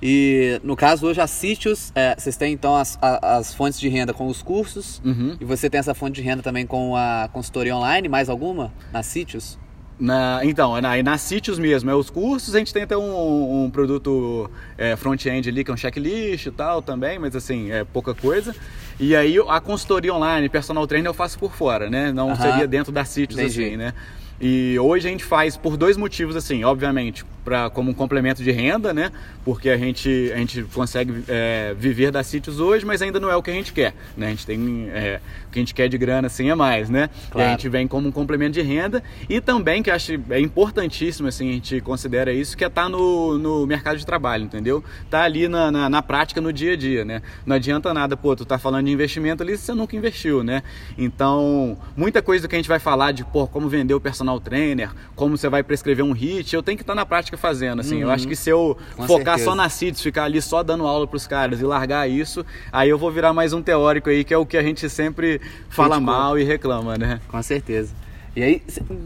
[0.01, 4.11] E no caso hoje a Sítios, é, vocês têm então as, as fontes de renda
[4.11, 5.37] com os cursos uhum.
[5.39, 9.03] e você tem essa fonte de renda também com a consultoria online, mais alguma na
[9.03, 9.59] Sítios?
[10.01, 13.69] Na, então, na, na sítios mesmo, é os cursos, a gente tem até um, um
[13.69, 18.15] produto é, front-end ali, que é um checklist e tal também, mas assim, é pouca
[18.15, 18.55] coisa.
[18.99, 22.11] E aí a consultoria online, personal trainer eu faço por fora, né?
[22.11, 23.93] Não seria dentro da sítios assim, né?
[24.41, 28.51] E hoje a gente faz por dois motivos, assim, obviamente, para como um complemento de
[28.51, 29.11] renda, né?
[29.43, 33.35] Porque a gente, a gente consegue é, viver das sítios hoje, mas ainda não é
[33.35, 34.27] o que a gente quer, né?
[34.27, 37.09] A gente tem é, o que a gente quer de grana, assim, é mais, né?
[37.29, 37.47] Claro.
[37.47, 41.27] E a gente vem como um complemento de renda e também que acho é importantíssimo,
[41.27, 44.83] assim, a gente considera isso, que é estar tá no, no mercado de trabalho, entendeu?
[45.09, 47.21] Tá ali na, na, na, prática, no dia a dia, né?
[47.45, 50.63] Não adianta nada, pô, tu tá falando de investimento ali se você nunca investiu, né?
[50.97, 54.39] Então, muita coisa que a gente vai falar de, pô, como vender o personal personal
[54.39, 57.95] trainer, como você vai prescrever um hit, eu tenho que estar na prática fazendo, assim.
[57.95, 58.01] Uhum.
[58.03, 59.45] Eu acho que se eu Com focar certeza.
[59.45, 62.89] só na CITES, ficar ali só dando aula para os caras e largar isso, aí
[62.89, 65.99] eu vou virar mais um teórico aí, que é o que a gente sempre fala
[65.99, 67.19] mal e reclama, né?
[67.27, 68.00] Com certeza.
[68.33, 68.63] E aí,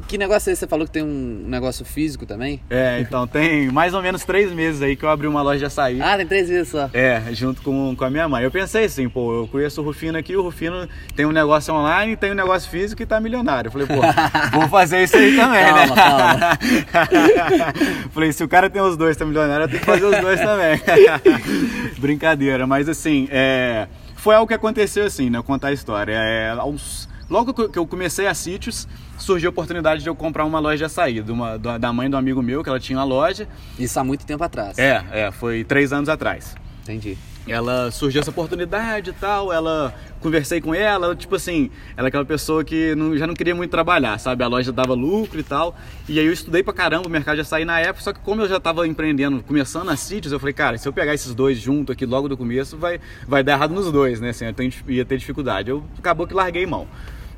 [0.08, 0.60] que negócio é esse?
[0.60, 2.62] Você falou que tem um negócio físico também?
[2.70, 5.66] É, então tem mais ou menos três meses aí que eu abri uma loja de
[5.66, 6.00] açaí.
[6.00, 6.92] Ah, tem três meses só.
[6.94, 8.44] É, junto com, com a minha mãe.
[8.44, 12.16] Eu pensei assim, pô, eu conheço o Rufino aqui, o Rufino tem um negócio online,
[12.16, 13.70] tem um negócio físico e tá milionário.
[13.70, 13.96] Eu falei, pô,
[14.60, 16.56] vou fazer isso aí também, calma, né?
[16.92, 17.74] Calma.
[18.14, 20.40] falei, se o cara tem os dois, tá milionário, eu tenho que fazer os dois
[20.40, 20.80] também.
[21.98, 25.42] Brincadeira, mas assim, é, foi algo que aconteceu assim, né?
[25.42, 26.14] Contar a história.
[26.14, 30.60] É, aos, logo que eu comecei a sítios, surgiu a oportunidade de eu comprar uma
[30.60, 33.48] loja de açaí, de uma, da mãe do amigo meu, que ela tinha uma loja.
[33.78, 34.78] Isso há muito tempo atrás.
[34.78, 36.56] É, é, foi três anos atrás.
[36.84, 37.18] Entendi.
[37.48, 42.10] Ela surgiu essa oportunidade e tal, ela conversei com ela, ela, tipo assim, ela é
[42.10, 44.44] aquela pessoa que não, já não queria muito trabalhar, sabe?
[44.44, 45.76] A loja dava lucro e tal.
[46.10, 48.42] E aí eu estudei pra caramba o mercado de açaí na época, só que como
[48.42, 51.60] eu já tava empreendendo, começando a sítios, eu falei, cara, se eu pegar esses dois
[51.60, 54.30] junto aqui logo do começo, vai, vai dar errado nos dois, né?
[54.30, 55.70] Assim, eu ia ter dificuldade.
[55.70, 56.88] Eu acabou que larguei mão.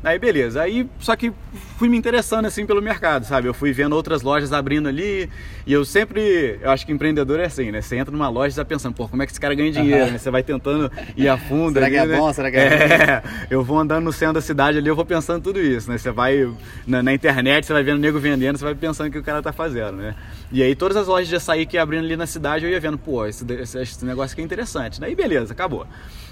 [0.04, 1.34] Aí beleza, aí só que
[1.78, 3.48] fui me interessando assim pelo mercado, sabe?
[3.48, 5.30] Eu fui vendo outras lojas abrindo ali
[5.66, 7.82] e eu sempre, eu acho que empreendedor é assim, né?
[7.82, 10.06] Você entra numa loja e tá pensando, pô, como é que esse cara ganha dinheiro,
[10.06, 10.12] uhum.
[10.12, 10.18] né?
[10.18, 11.74] Você vai tentando ir a fundo.
[11.74, 12.18] Será ali, que é né?
[12.18, 12.32] bom?
[12.32, 15.42] Será que é, é Eu vou andando no centro da cidade ali, eu vou pensando
[15.42, 15.98] tudo isso, né?
[15.98, 16.48] Você vai
[16.86, 19.42] na, na internet, você vai vendo nego vendendo, você vai pensando o que o cara
[19.42, 20.16] tá fazendo, né?
[20.52, 22.98] E aí todas as lojas de açaí que abrindo ali na cidade, eu ia vendo,
[22.98, 25.02] pô, esse, esse, esse negócio aqui é interessante.
[25.02, 25.88] Daí beleza, acabou.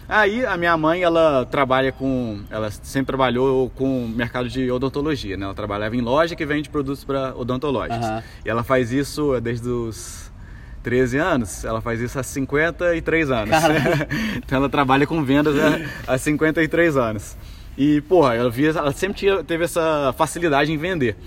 [0.07, 5.45] Aí a minha mãe, ela trabalha com, ela sempre trabalhou com mercado de odontologia, né?
[5.45, 8.05] Ela trabalhava em loja que vende produtos para odontológicos.
[8.05, 8.21] Uhum.
[8.45, 10.31] E ela faz isso desde os
[10.83, 13.55] 13 anos, ela faz isso há 53 anos.
[14.37, 15.55] então ela trabalha com vendas
[16.07, 17.35] há 53 anos.
[17.77, 21.17] E, porra, ela, via, ela sempre tinha, teve essa facilidade em vender.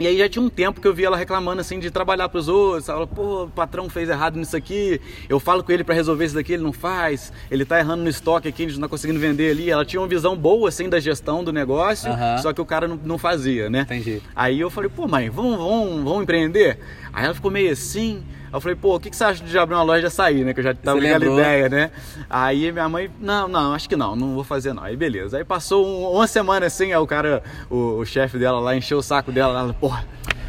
[0.00, 2.38] E aí já tinha um tempo que eu vi ela reclamando assim de trabalhar para
[2.38, 2.88] os outros.
[2.88, 4.98] Ela, pô, o patrão fez errado nisso aqui.
[5.28, 7.30] Eu falo com ele para resolver isso daqui, ele não faz.
[7.50, 9.68] Ele tá errando no estoque aqui, a gente não tá conseguindo vender ali.
[9.68, 12.38] Ela tinha uma visão boa assim da gestão do negócio, uhum.
[12.38, 13.82] só que o cara não, não fazia, né?
[13.82, 14.22] Entendi.
[14.34, 16.78] Aí eu falei, pô, mãe, vamos, vamos, vamos empreender?
[17.12, 18.22] Aí ela ficou meio assim.
[18.52, 20.52] Eu falei, pô, o que, que você acha de abrir uma loja de açaí, né?
[20.52, 21.90] Que eu já tava com aquela ideia, né?
[22.28, 24.82] Aí minha mãe, não, não, acho que não, não vou fazer não.
[24.82, 25.38] Aí beleza.
[25.38, 28.98] Aí passou um, uma semana assim, aí o cara, o, o chefe dela lá, encheu
[28.98, 30.04] o saco dela, ela, porra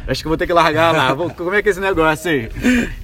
[0.06, 2.48] acho que vou ter que largar lá, vou, como é que é esse negócio aí?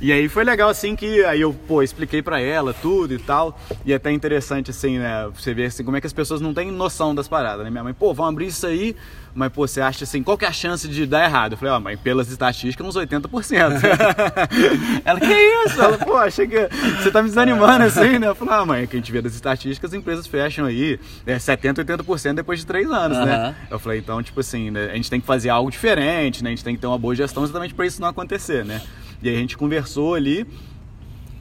[0.01, 3.59] E aí foi legal assim que aí eu, pô, expliquei para ela tudo e tal,
[3.85, 6.53] e é até interessante assim, né, você ver assim como é que as pessoas não
[6.53, 7.71] têm noção das paradas, né?
[7.71, 8.97] Minha mãe, pô, vamos abrir isso aí,
[9.35, 11.53] mas pô, você acha assim, qual que é a chance de dar errado?
[11.53, 13.81] Eu falei, ó, oh, mãe, pelas estatísticas, uns 80%.
[15.05, 15.81] ela, que isso?
[15.81, 16.69] Ela, pô, achei que
[17.01, 18.29] você tá me desanimando assim, né?
[18.29, 21.37] Eu falei, ah, mãe, que a gente vê das estatísticas, as empresas fecham aí é,
[21.37, 23.25] 70%, 80% depois de três anos, uhum.
[23.25, 23.55] né?
[23.71, 26.51] Eu falei, então, tipo assim, né, a gente tem que fazer algo diferente, né?
[26.51, 28.81] A gente tem que ter uma boa gestão exatamente para isso não acontecer, né?
[29.23, 30.47] E aí a gente conversou ali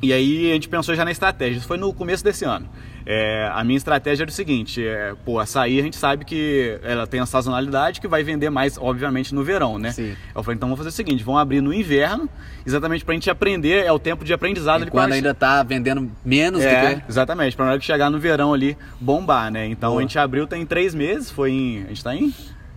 [0.02, 1.58] e aí a gente pensou já na estratégia.
[1.58, 2.70] Isso foi no começo desse ano.
[3.10, 7.08] É, a minha estratégia era o seguinte: é, pô, açaí a gente sabe que ela
[7.08, 9.92] tem a sazonalidade que vai vender mais, obviamente, no verão, né?
[9.92, 10.14] Sim.
[10.36, 12.30] Eu falei, então vamos fazer o seguinte: vamos abrir no inverno,
[12.66, 14.84] exatamente para a gente aprender, é o tempo de aprendizado.
[14.84, 17.10] E quando ainda está vendendo menos é, do que.
[17.10, 19.66] Exatamente, para na hora que chegar no verão ali, bombar, né?
[19.68, 20.02] Então Boa.
[20.02, 21.78] a gente abriu tem três meses, foi em.
[21.78, 22.34] A gente está em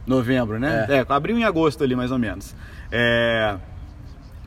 [0.07, 0.87] novembro, né?
[0.89, 0.99] É.
[0.99, 2.55] é, abriu em agosto ali mais ou menos.
[2.93, 3.57] É,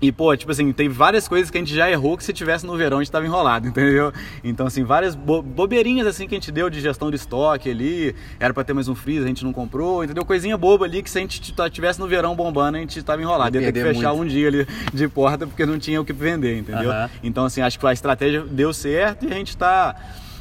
[0.03, 2.65] e, pô, tipo assim, tem várias coisas que a gente já errou que se tivesse
[2.65, 4.11] no verão a gente tava enrolado, entendeu?
[4.43, 8.13] Então, assim, várias bo bobeirinhas assim que a gente deu de gestão de estoque ali,
[8.37, 10.25] era para ter mais um freezer, a gente não comprou, entendeu?
[10.25, 13.55] Coisinha boba ali que se a gente tivesse no verão bombando, a gente tava enrolado.
[13.55, 14.23] Ia ter que fechar muito.
[14.23, 16.91] um dia ali de porta porque não tinha o que vender, entendeu?
[16.91, 17.09] Uhum.
[17.23, 19.95] Então, assim, acho que a estratégia deu certo e a gente tá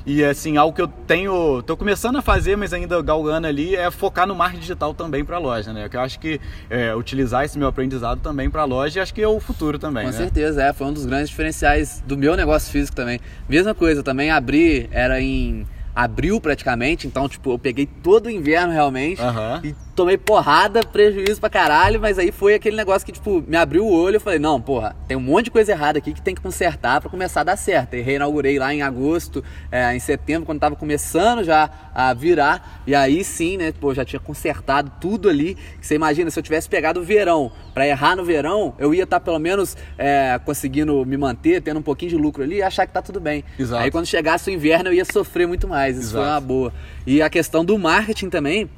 [0.04, 3.90] e assim, algo que eu tenho, tô começando a fazer, mas ainda galgando ali, é
[3.90, 5.88] focar no marketing digital também para a loja, né?
[5.88, 9.22] Que eu acho que é, utilizar esse meu aprendizado também para a loja, acho que
[9.22, 10.04] é o futuro também.
[10.04, 10.16] Com né?
[10.16, 13.20] certeza, é, foi um dos grandes diferenciais do meu negócio físico também.
[13.48, 18.72] Mesma coisa, também abrir era em abril praticamente, então tipo, eu peguei todo o inverno
[18.72, 19.60] realmente uhum.
[19.62, 23.84] e tomei porrada, prejuízo pra caralho, mas aí foi aquele negócio que, tipo, me abriu
[23.84, 26.34] o olho e falei, não, porra, tem um monte de coisa errada aqui que tem
[26.34, 27.94] que consertar para começar a dar certo.
[27.94, 32.94] E reinaugurei lá em agosto, é, em setembro, quando tava começando já a virar, e
[32.94, 35.56] aí sim, né, pô, já tinha consertado tudo ali.
[35.80, 39.20] Você imagina, se eu tivesse pegado o verão para errar no verão, eu ia estar
[39.20, 42.86] tá, pelo menos é, conseguindo me manter, tendo um pouquinho de lucro ali e achar
[42.86, 43.44] que tá tudo bem.
[43.58, 43.82] Exato.
[43.82, 46.24] Aí quando chegasse o inverno eu ia sofrer muito mais, isso Exato.
[46.24, 46.72] foi uma boa.
[47.06, 48.70] E a questão do marketing também,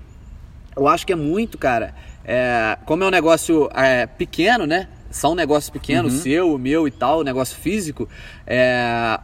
[0.77, 1.95] eu acho que é muito, cara.
[2.25, 4.89] É, como é um negócio é, pequeno, né?
[5.11, 6.20] São negócios pequenos, uhum.
[6.20, 8.09] seu, o meu e tal, negócio físico.
[8.47, 9.18] É,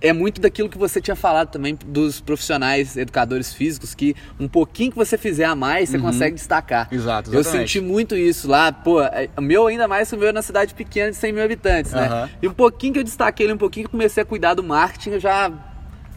[0.00, 4.90] é muito daquilo que você tinha falado também dos profissionais educadores físicos, que um pouquinho
[4.90, 6.02] que você fizer a mais, você uhum.
[6.02, 6.88] consegue destacar.
[6.92, 7.34] Exato, exatamente.
[7.34, 10.74] Eu senti muito isso lá, pô, é, meu ainda mais o meu é na cidade
[10.74, 12.08] pequena de 100 mil habitantes, né?
[12.08, 12.28] Uhum.
[12.42, 15.10] E um pouquinho que eu destaquei ele, um pouquinho que comecei a cuidar do marketing,
[15.10, 15.50] eu já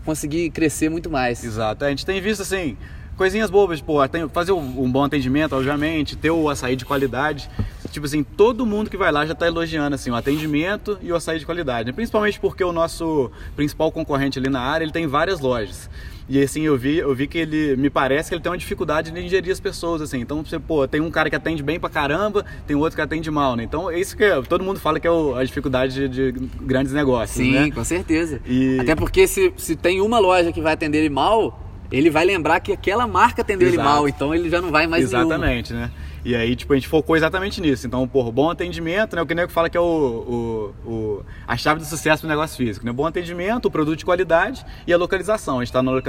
[0.03, 1.43] consegui crescer muito mais.
[1.43, 2.77] Exato, a gente tem visto assim,
[3.17, 3.97] coisinhas bobas, pô,
[4.31, 7.49] fazer um, um, bom atendimento, obviamente, ter o açaí de qualidade.
[7.91, 11.15] Tipo assim, todo mundo que vai lá já está elogiando assim, o atendimento e o
[11.15, 11.87] açaí de qualidade.
[11.87, 11.93] Né?
[11.93, 15.89] Principalmente porque o nosso principal concorrente ali na área, ele tem várias lojas.
[16.29, 19.11] E assim, eu vi, eu vi que ele, me parece que ele tem uma dificuldade
[19.11, 20.19] de ingerir as pessoas, assim.
[20.19, 23.31] Então, você, pô, tem um cara que atende bem pra caramba, tem outro que atende
[23.31, 23.63] mal, né?
[23.63, 26.39] Então, é isso que é, todo mundo fala que é o, a dificuldade de, de,
[26.61, 27.71] grandes negócios, Sim, né?
[27.71, 28.41] com certeza.
[28.45, 28.77] E...
[28.77, 32.59] Até porque se, se tem uma loja que vai atender ele mal, ele vai lembrar
[32.59, 33.81] que aquela marca atendeu Exato.
[33.81, 35.87] ele mal, então ele já não vai mais Exatamente, nenhuma.
[35.87, 35.93] né?
[36.25, 37.87] E aí, tipo, a gente focou exatamente nisso.
[37.87, 39.21] Então, por bom atendimento, né?
[39.21, 42.27] O que o nego fala que é o, o, o, a chave do sucesso do
[42.27, 42.91] negócio físico, né?
[42.91, 45.55] Bom atendimento, o produto de qualidade e a localização.
[45.55, 46.01] A gente está numa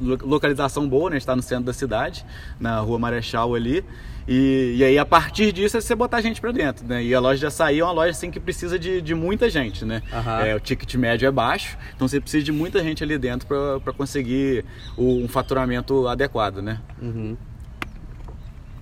[0.00, 1.16] localização boa, né?
[1.16, 2.24] A gente está no centro da cidade,
[2.58, 3.84] na rua Marechal ali.
[4.28, 7.02] E, e aí, a partir disso, é você botar gente para dentro, né?
[7.02, 9.84] E a loja de açaí é uma loja, assim, que precisa de, de muita gente,
[9.84, 10.02] né?
[10.12, 10.40] Uhum.
[10.40, 13.92] É, o ticket médio é baixo, então você precisa de muita gente ali dentro para
[13.92, 14.64] conseguir
[14.96, 16.80] o, um faturamento adequado, né?
[17.00, 17.36] Uhum.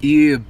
[0.02, 0.40] E...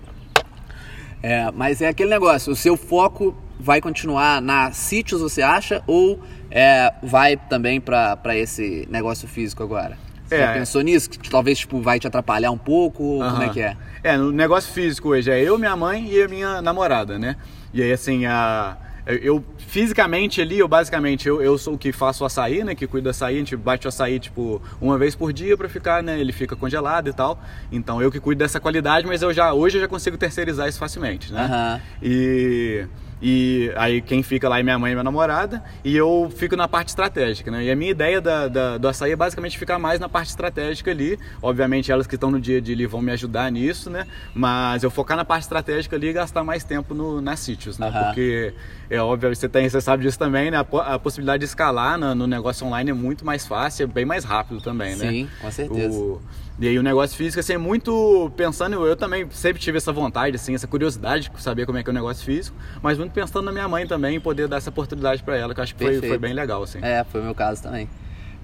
[1.27, 5.83] É, mas é aquele negócio, o seu foco vai continuar na sítios, você acha?
[5.87, 6.20] Ou
[6.51, 9.97] é, vai também para esse negócio físico agora?
[10.27, 11.09] Você é, pensou nisso?
[11.09, 13.03] Que talvez tipo, vai te atrapalhar um pouco?
[13.03, 13.31] Uhum.
[13.31, 13.75] Como é que é?
[14.03, 17.37] É, no negócio físico hoje é eu, minha mãe e a minha namorada, né?
[17.72, 19.43] E aí, assim, a, eu
[19.75, 22.77] fisicamente ali, eu basicamente, eu, eu sou o que faço o açaí, né?
[22.77, 25.68] Que cuida do açaí, a gente bate o açaí, tipo, uma vez por dia para
[25.68, 26.20] ficar, né?
[26.20, 27.43] Ele fica congelado e tal.
[27.72, 30.79] Então eu que cuido dessa qualidade, mas eu já, hoje eu já consigo terceirizar isso
[30.79, 31.51] facilmente, né?
[31.51, 31.81] Uhum.
[32.01, 32.87] E
[33.27, 36.68] e aí quem fica lá é minha mãe e minha namorada, e eu fico na
[36.68, 37.64] parte estratégica, né?
[37.64, 40.91] E a minha ideia da, da, do açaí é basicamente ficar mais na parte estratégica
[40.91, 41.18] ali.
[41.41, 44.07] Obviamente elas que estão no dia dia ali vão me ajudar nisso, né?
[44.35, 47.87] Mas eu focar na parte estratégica ali e gastar mais tempo no, nas sítios, né?
[47.87, 48.05] Uhum.
[48.05, 48.53] Porque
[48.91, 50.59] é óbvio, você, tem, você sabe disso também, né?
[50.59, 54.05] A, a possibilidade de escalar no, no, negócio online é muito mais fácil, é bem
[54.05, 55.09] mais rápido também, né?
[55.09, 55.97] Sim, com certeza.
[55.99, 56.20] O,
[56.59, 60.37] e aí o negócio físico, assim, é muito pensando, eu também sempre tive essa vontade,
[60.37, 63.45] assim, essa curiosidade de saber como é que é o negócio físico, mas muito pensando
[63.45, 66.01] na minha mãe também, poder dar essa oportunidade para ela, que eu acho que foi,
[66.01, 66.78] foi, bem legal, assim.
[66.80, 67.89] É, foi o meu caso também.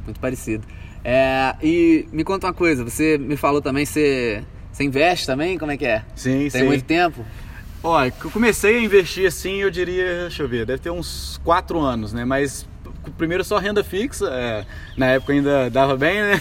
[0.04, 0.66] Muito parecido.
[1.04, 5.56] É, e me conta uma coisa, você me falou também, você, você investe também?
[5.56, 6.04] Como é que é?
[6.16, 6.64] Sim, Tem sim.
[6.64, 7.24] muito tempo?
[7.82, 11.80] Olha, eu comecei a investir assim, eu diria, deixa eu ver, deve ter uns quatro
[11.80, 12.26] anos, né?
[12.26, 12.66] Mas
[13.16, 14.64] primeiro só renda fixa, é,
[14.96, 16.40] na época ainda dava bem, né?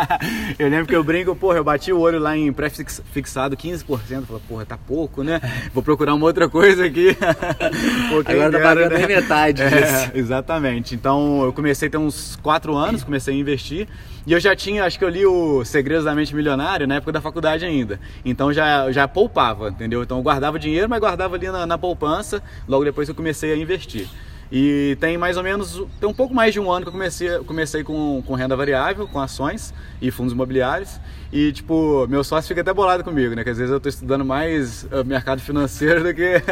[0.58, 3.86] eu lembro que eu brinco, porra, eu bati o olho lá em pré-fixado 15%,
[4.24, 5.40] falei, porra, tá pouco, né?
[5.72, 7.16] Vou procurar uma outra coisa aqui.
[8.26, 9.06] Agora tá pagando né?
[9.06, 9.82] metade é, disso.
[9.82, 10.94] É, exatamente.
[10.94, 13.88] Então eu comecei a ter uns 4 anos, comecei a investir.
[14.26, 17.12] E eu já tinha, acho que eu li o Segredos da Mente Milionária na época
[17.12, 17.98] da faculdade ainda.
[18.24, 20.02] Então já, já poupava, entendeu?
[20.02, 22.42] Então eu guardava dinheiro, mas guardava ali na, na poupança.
[22.68, 24.08] Logo depois eu comecei a investir.
[24.52, 27.38] E tem mais ou menos, tem um pouco mais de um ano que eu comecei,
[27.40, 29.72] comecei com, com renda variável, com ações
[30.02, 31.00] e fundos imobiliários.
[31.32, 33.44] E, tipo, meu sócio fica até bolado comigo, né?
[33.44, 36.42] Que às vezes eu estou estudando mais uh, mercado financeiro do que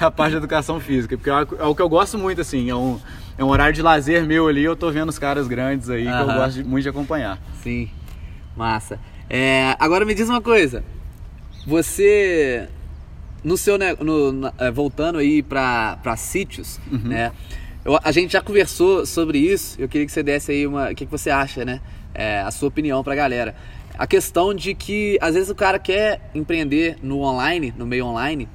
[0.00, 1.16] a parte de educação física.
[1.16, 2.68] Porque é, é o que eu gosto muito, assim.
[2.68, 2.98] É um,
[3.38, 4.64] é um horário de lazer meu ali.
[4.64, 7.38] Eu tô vendo os caras grandes aí que eu gosto de, muito de acompanhar.
[7.62, 7.88] Sim,
[8.56, 8.98] massa.
[9.30, 10.82] É, agora me diz uma coisa.
[11.64, 12.68] Você
[13.44, 17.08] no seu no, no, é, voltando aí para sítios, uhum.
[17.08, 17.30] né?
[17.84, 19.78] Eu, a gente já conversou sobre isso.
[19.78, 21.80] Eu queria que você desse aí uma, o que, que você acha, né?
[22.14, 23.54] É, a sua opinião para a galera.
[23.98, 28.48] A questão de que às vezes o cara quer empreender no online, no meio online,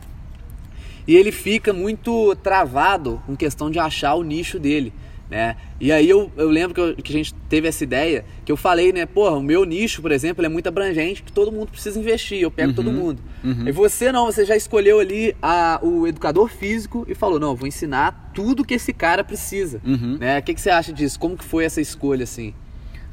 [1.07, 4.91] e ele fica muito travado com questão de achar o nicho dele
[5.29, 5.55] né?
[5.79, 8.57] E aí eu, eu lembro que, eu, que, a gente teve essa ideia, que eu
[8.57, 11.99] falei, né, porra, o meu nicho, por exemplo, é muito abrangente, que todo mundo precisa
[11.99, 13.21] investir, eu pego uhum, todo mundo.
[13.43, 13.67] Uhum.
[13.67, 17.67] E você não, você já escolheu ali a, o educador físico e falou, não, vou
[17.67, 20.17] ensinar tudo que esse cara precisa, uhum.
[20.19, 20.39] né?
[20.39, 21.19] O que, que você acha disso?
[21.19, 22.53] Como que foi essa escolha, assim?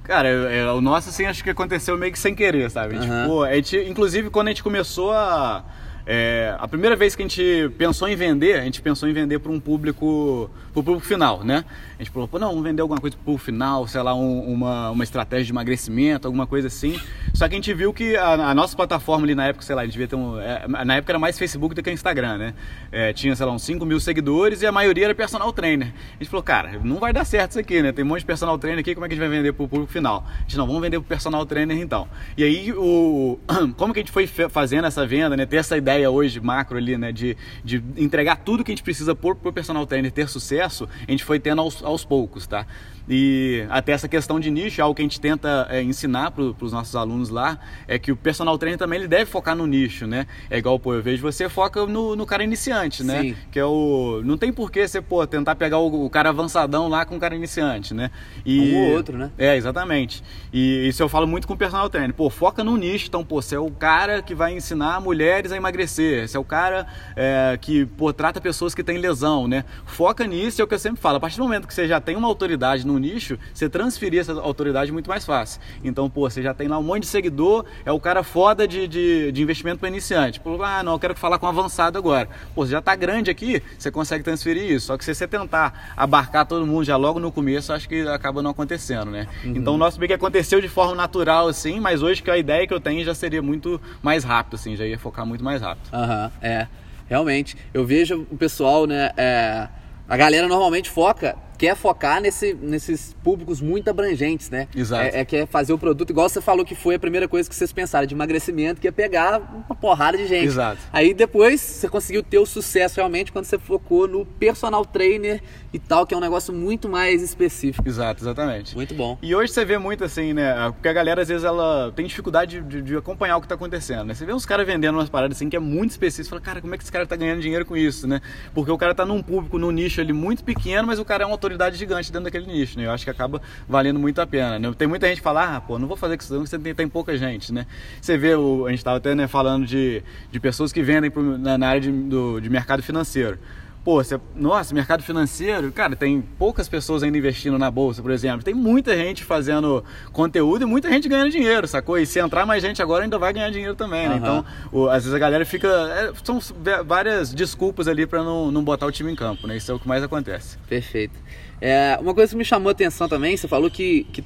[0.02, 2.98] Cara, é, o nosso, assim, acho que aconteceu meio que sem querer, sabe?
[2.98, 5.64] Tipo, a gente, inclusive, quando a gente começou a
[6.06, 9.40] é, a primeira vez que a gente pensou em vender, a gente pensou em vender
[9.40, 11.64] para um público, para o público final, né?
[11.98, 14.52] A gente falou, não, vamos vender alguma coisa para o público final, sei lá, um,
[14.52, 17.00] uma, uma estratégia de emagrecimento, alguma coisa assim.
[17.32, 19.82] Só que a gente viu que a, a nossa plataforma ali na época, sei lá,
[19.82, 20.38] a gente devia ter um.
[20.40, 22.54] É, na época era mais Facebook do que Instagram, né?
[22.92, 25.88] É, tinha, sei lá, uns 5 mil seguidores e a maioria era personal trainer.
[25.88, 27.92] A gente falou, cara, não vai dar certo isso aqui, né?
[27.92, 29.64] Tem um monte de personal trainer aqui, como é que a gente vai vender para
[29.64, 30.26] o público final?
[30.26, 32.08] A gente, não, vamos vender para o personal trainer então.
[32.36, 33.38] E aí, o,
[33.76, 35.46] como que a gente foi fazendo essa venda, né?
[35.46, 39.14] Ter essa ideia hoje macro ali, né, de, de entregar tudo que a gente precisa
[39.14, 42.66] por, por personal trainer ter sucesso, a gente foi tendo aos, aos poucos, tá?
[43.08, 46.72] E até essa questão de nicho, algo que a gente tenta é, ensinar para os
[46.72, 50.26] nossos alunos lá, é que o personal trainer também ele deve focar no nicho, né?
[50.50, 53.22] É igual, pô, eu vejo você foca no, no cara iniciante, né?
[53.22, 53.36] Sim.
[53.50, 54.22] Que é o.
[54.24, 57.34] Não tem porquê você, pô, tentar pegar o, o, cara avançadão lá com o cara
[57.34, 58.10] iniciante, né?
[58.44, 59.30] E, um ou outro, né?
[59.38, 60.22] É, exatamente.
[60.52, 62.14] E isso eu falo muito com o personal trainer.
[62.14, 63.06] Pô, foca no nicho.
[63.08, 66.28] Então, pô, você é o cara que vai ensinar mulheres a emagrecer.
[66.28, 69.64] Você é o cara é, que, pô, trata pessoas que têm lesão, né?
[69.84, 71.16] Foca nisso, é o que eu sempre falo.
[71.18, 74.32] A partir do momento que você já tem uma autoridade no nicho, você transferir essa
[74.32, 75.60] autoridade é muito mais fácil.
[75.82, 78.86] Então, pô, você já tem lá um monte de seguidor, é o cara foda de,
[78.86, 80.40] de, de investimento para iniciante.
[80.40, 82.28] Pô, ah, não, eu quero falar com avançado agora.
[82.54, 84.86] Pô, você já tá grande aqui, você consegue transferir isso.
[84.86, 88.42] Só que se você tentar abarcar todo mundo já logo no começo, acho que acaba
[88.42, 89.26] não acontecendo, né?
[89.44, 89.56] Uhum.
[89.56, 92.66] Então, o nosso bem que aconteceu de forma natural, assim, mas hoje que a ideia
[92.66, 95.88] que eu tenho já seria muito mais rápido, assim, já ia focar muito mais rápido.
[95.92, 96.68] Aham, uhum, é.
[97.08, 97.56] Realmente.
[97.72, 99.10] Eu vejo o pessoal, né?
[99.16, 99.68] É,
[100.08, 104.68] a galera normalmente foca quer focar nesse, nesses públicos muito abrangentes, né?
[104.74, 105.16] Exato.
[105.16, 107.54] É, é quer fazer o produto, igual você falou que foi a primeira coisa que
[107.54, 110.46] vocês pensaram, de emagrecimento, que ia pegar uma porrada de gente.
[110.46, 110.80] Exato.
[110.92, 115.42] Aí depois você conseguiu ter o sucesso realmente quando você focou no personal trainer
[115.72, 117.86] e tal, que é um negócio muito mais específico.
[117.86, 118.74] Exato, exatamente.
[118.74, 119.18] Muito bom.
[119.22, 120.70] E hoje você vê muito assim, né?
[120.72, 124.04] Porque a galera às vezes ela tem dificuldade de, de acompanhar o que está acontecendo,
[124.04, 124.14] né?
[124.14, 126.74] Você vê uns caras vendendo umas paradas assim que é muito específico, fala, cara, como
[126.74, 128.20] é que esse cara está ganhando dinheiro com isso, né?
[128.54, 131.26] Porque o cara está num público, num nicho ali muito pequeno, mas o cara é
[131.26, 132.86] uma autoridade gigante dentro daquele nicho, né?
[132.86, 134.72] Eu acho que acaba valendo muito a pena, né?
[134.76, 136.88] Tem muita gente que fala, ah, pô, não vou fazer isso porque você tem, tem
[136.88, 137.66] pouca gente, né?
[138.00, 141.38] Você vê, o, a gente estava até né, falando de, de pessoas que vendem pro,
[141.38, 143.38] na, na, área de, do, de mercado financeiro.
[143.86, 148.42] Pô, você, nossa, mercado financeiro, cara, tem poucas pessoas ainda investindo na bolsa, por exemplo.
[148.42, 151.96] Tem muita gente fazendo conteúdo e muita gente ganhando dinheiro, sacou?
[151.96, 154.16] E se entrar mais gente agora, ainda vai ganhar dinheiro também, né?
[154.16, 155.68] Então, o, às vezes a galera fica.
[155.68, 156.40] É, são
[156.84, 159.56] várias desculpas ali para não, não botar o time em campo, né?
[159.56, 160.58] Isso é o que mais acontece.
[160.68, 161.16] Perfeito.
[161.60, 164.24] É, uma coisa que me chamou a atenção também, você falou que, que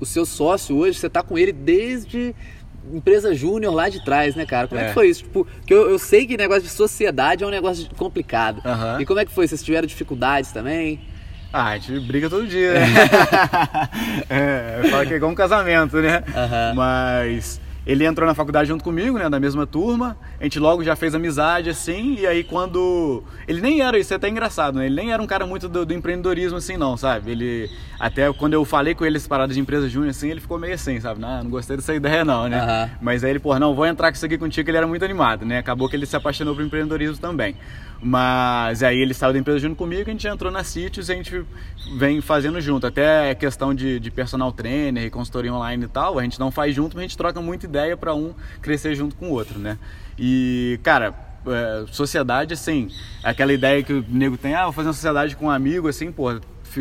[0.00, 2.34] o seu sócio hoje, você está com ele desde
[2.92, 4.66] empresa júnior lá de trás, né, cara?
[4.66, 5.24] Como é, é que foi isso?
[5.24, 8.62] Tipo, que eu, eu, sei que negócio de sociedade é um negócio complicado.
[8.64, 9.00] Uhum.
[9.00, 9.46] E como é que foi?
[9.46, 11.00] Vocês tiveram dificuldades também?
[11.52, 12.86] Ah, a gente briga todo dia, né?
[14.30, 16.24] é, fala que é igual um casamento, né?
[16.26, 16.74] Uhum.
[16.74, 20.16] Mas ele entrou na faculdade junto comigo, né, da mesma turma.
[20.40, 22.16] A gente logo já fez amizade, assim.
[22.20, 23.24] E aí, quando.
[23.46, 24.86] Ele nem era, isso é até engraçado, né?
[24.86, 27.32] Ele nem era um cara muito do, do empreendedorismo, assim, não, sabe?
[27.32, 27.70] Ele.
[27.98, 30.74] Até quando eu falei com ele esse parada de empresa júnior, assim, ele ficou meio
[30.74, 31.20] assim, sabe?
[31.20, 32.60] Não, não gostei dessa ideia, não, né?
[32.60, 32.90] Uhum.
[33.00, 35.04] Mas aí ele, pô, não, vou entrar com isso aqui contigo, que ele era muito
[35.04, 35.58] animado, né?
[35.58, 37.56] Acabou que ele se apaixonou por empreendedorismo também.
[38.04, 41.14] Mas aí ele saiu da empresa junto comigo, a gente entrou na Sítios e a
[41.14, 41.44] gente
[41.96, 42.84] vem fazendo junto.
[42.84, 46.96] Até questão de, de personal trainer consultoria online e tal, a gente não faz junto,
[46.96, 49.78] mas a gente troca muita ideia para um crescer junto com o outro, né?
[50.18, 51.14] E, cara,
[51.46, 52.88] é, sociedade, assim,
[53.22, 56.10] aquela ideia que o nego tem, ah, vou fazer uma sociedade com um amigo, assim,
[56.10, 56.40] pô,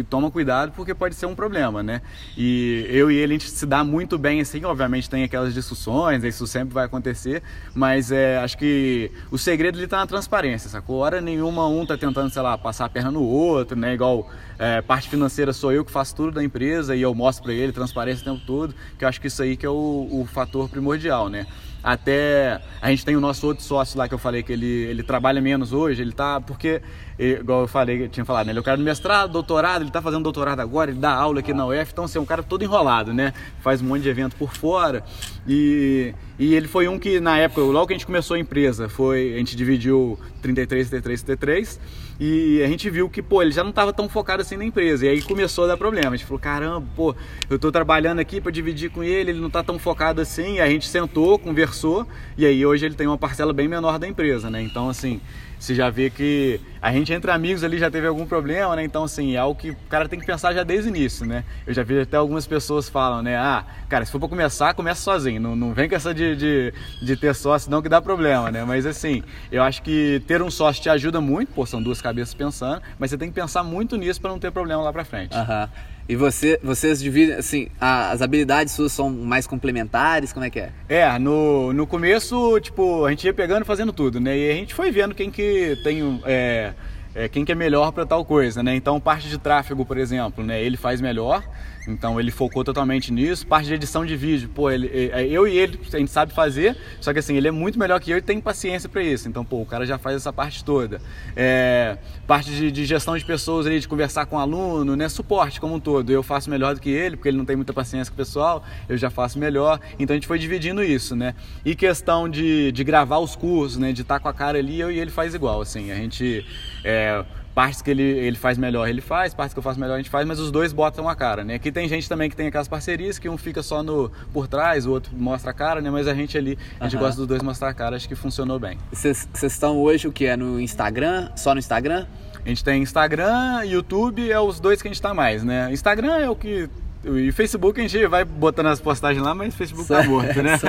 [0.10, 2.02] toma cuidado porque pode ser um problema, né?
[2.38, 6.24] E eu e ele a gente se dá muito bem assim, obviamente tem aquelas discussões,
[6.24, 10.98] isso sempre vai acontecer, mas é, acho que o segredo ele tá na transparência, sacou?
[10.98, 13.94] Hora nenhuma um tá tentando, sei lá, passar a perna no outro, né?
[13.94, 17.54] Igual é, parte financeira sou eu que faço tudo da empresa e eu mostro para
[17.54, 20.28] ele transparência o tempo todo, que eu acho que isso aí que é o, o
[20.32, 21.46] fator primordial, né?
[21.84, 25.04] até a gente tem o nosso outro sócio lá que eu falei que ele, ele
[25.04, 26.82] trabalha menos hoje, ele tá porque
[27.24, 28.52] igual eu falei, eu tinha falado, né?
[28.52, 31.40] Ele é o cara do mestrado, doutorado, ele tá fazendo doutorado agora, ele dá aula
[31.40, 33.34] aqui na UF, então assim, é um cara todo enrolado, né?
[33.62, 35.04] Faz um monte de evento por fora.
[35.48, 38.90] E, e ele foi um que na época, logo que a gente começou a empresa,
[38.90, 41.80] foi a gente dividiu 33, 33, 33
[42.24, 45.08] e a gente viu que, pô, ele já não estava tão focado assim na empresa.
[45.08, 46.10] E aí começou a dar problema.
[46.10, 47.16] A gente falou, caramba, pô,
[47.50, 50.58] eu estou trabalhando aqui para dividir com ele, ele não está tão focado assim.
[50.58, 52.08] E a gente sentou, conversou,
[52.38, 54.62] e aí hoje ele tem uma parcela bem menor da empresa, né?
[54.62, 55.20] Então, assim,
[55.62, 58.84] você já vê que a gente entre amigos ali já teve algum problema, né?
[58.84, 61.44] Então, assim, é algo que o cara tem que pensar já desde o início, né?
[61.68, 63.38] Eu já vi até algumas pessoas falam, né?
[63.38, 65.40] Ah, cara, se for pra começar, começa sozinho.
[65.40, 68.64] Não, não vem com essa de, de, de ter sócio, não, que dá problema, né?
[68.64, 72.34] Mas, assim, eu acho que ter um sócio te ajuda muito, pô, são duas cabeças
[72.34, 75.38] pensando, mas você tem que pensar muito nisso para não ter problema lá pra frente.
[75.38, 75.64] Aham.
[75.64, 75.92] Uhum.
[76.12, 80.34] E você, vocês dividem, assim, as habilidades suas são mais complementares?
[80.34, 80.70] Como é que é?
[80.90, 84.38] É, no, no começo, tipo, a gente ia pegando fazendo tudo, né?
[84.38, 86.22] E a gente foi vendo quem que tem.
[86.26, 86.74] É,
[87.16, 88.76] é, quem que é melhor para tal coisa, né?
[88.76, 90.62] Então, parte de tráfego, por exemplo, né?
[90.62, 91.46] Ele faz melhor.
[91.88, 93.46] Então ele focou totalmente nisso.
[93.46, 96.34] Parte de edição de vídeo, pô, ele, é, é, eu e ele a gente sabe
[96.34, 99.28] fazer, só que assim, ele é muito melhor que eu e tem paciência para isso.
[99.28, 101.02] Então, pô, o cara já faz essa parte toda.
[101.36, 105.10] É, parte de, de, gestão de pessoas ali, de conversar com o aluno, né?
[105.10, 106.10] Suporte como um todo.
[106.12, 108.64] Eu faço melhor do que ele, porque ele não tem muita paciência com o pessoal,
[108.88, 109.80] eu já faço melhor.
[109.98, 111.34] Então a gente foi dividindo isso, né?
[111.66, 113.92] E questão de, de gravar os cursos, né?
[113.92, 115.92] De estar tá com a cara ali, eu e ele faz igual, assim.
[115.92, 116.46] A gente.
[116.84, 117.24] É,
[117.54, 120.10] partes que ele, ele faz melhor, ele faz, partes que eu faço melhor, a gente
[120.10, 121.56] faz, mas os dois botam a cara, né?
[121.56, 124.86] Aqui tem gente também que tem aquelas parcerias que um fica só no por trás,
[124.86, 125.90] o outro mostra a cara, né?
[125.90, 127.02] Mas a gente ali, a gente uhum.
[127.02, 128.78] gosta dos dois mostrar a cara, acho que funcionou bem.
[128.92, 131.30] Vocês estão hoje o que é no Instagram?
[131.36, 132.06] Só no Instagram?
[132.44, 135.72] A gente tem Instagram, YouTube, é os dois que a gente está mais, né?
[135.72, 136.70] Instagram é o que
[137.04, 140.42] e Facebook a gente vai botando as postagens lá, mas o Facebook só, tá morto,
[140.44, 140.58] né?
[140.58, 140.68] Só,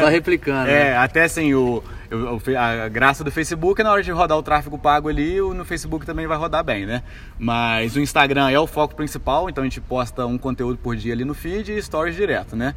[0.00, 0.70] só replicando.
[0.70, 0.96] É, né?
[0.96, 1.82] até assim, o,
[2.58, 6.06] a graça do Facebook é na hora de rodar o tráfego pago ali, no Facebook
[6.06, 7.02] também vai rodar bem, né?
[7.38, 11.12] Mas o Instagram é o foco principal, então a gente posta um conteúdo por dia
[11.12, 12.74] ali no feed e stories direto, né?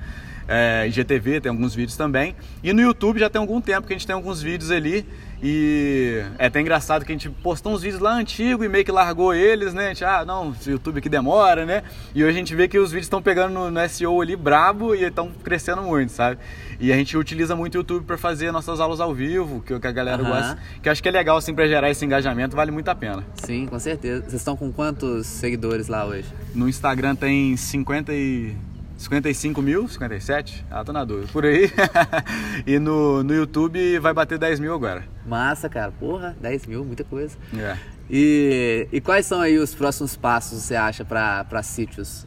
[0.48, 2.36] É, IGTV tem alguns vídeos também.
[2.64, 5.06] E no YouTube já tem algum tempo que a gente tem alguns vídeos ali
[5.42, 8.92] e é até engraçado que a gente postou uns vídeos lá antigos e meio que
[8.92, 9.86] largou eles, né?
[9.86, 11.84] A gente, ah, não, o YouTube aqui demora, né?
[12.16, 14.96] E hoje a gente vê que os vídeos estão pegando no, no, SEO ali brabo
[14.96, 16.40] e estão crescendo muito, sabe?
[16.80, 19.88] E a gente utiliza muito o YouTube para fazer nossas aulas ao vivo, que, que
[19.88, 20.30] a galera uhum.
[20.30, 20.58] gosta.
[20.82, 23.24] Que eu acho que é legal, assim, para gerar esse engajamento, vale muito a pena.
[23.36, 24.22] Sim, com certeza.
[24.22, 26.26] Vocês estão com quantos seguidores lá hoje?
[26.56, 28.56] No Instagram tem 50 e
[28.98, 30.66] 55 mil, 57?
[30.72, 31.28] Ah, tô na dúvida.
[31.32, 31.72] Por aí.
[32.66, 35.04] e no, no YouTube vai bater 10 mil agora.
[35.26, 35.92] Massa, cara.
[35.92, 37.38] Porra, 10 mil, muita coisa.
[37.56, 37.78] É.
[38.10, 42.26] E, e quais são aí os próximos passos, você acha, para sítios?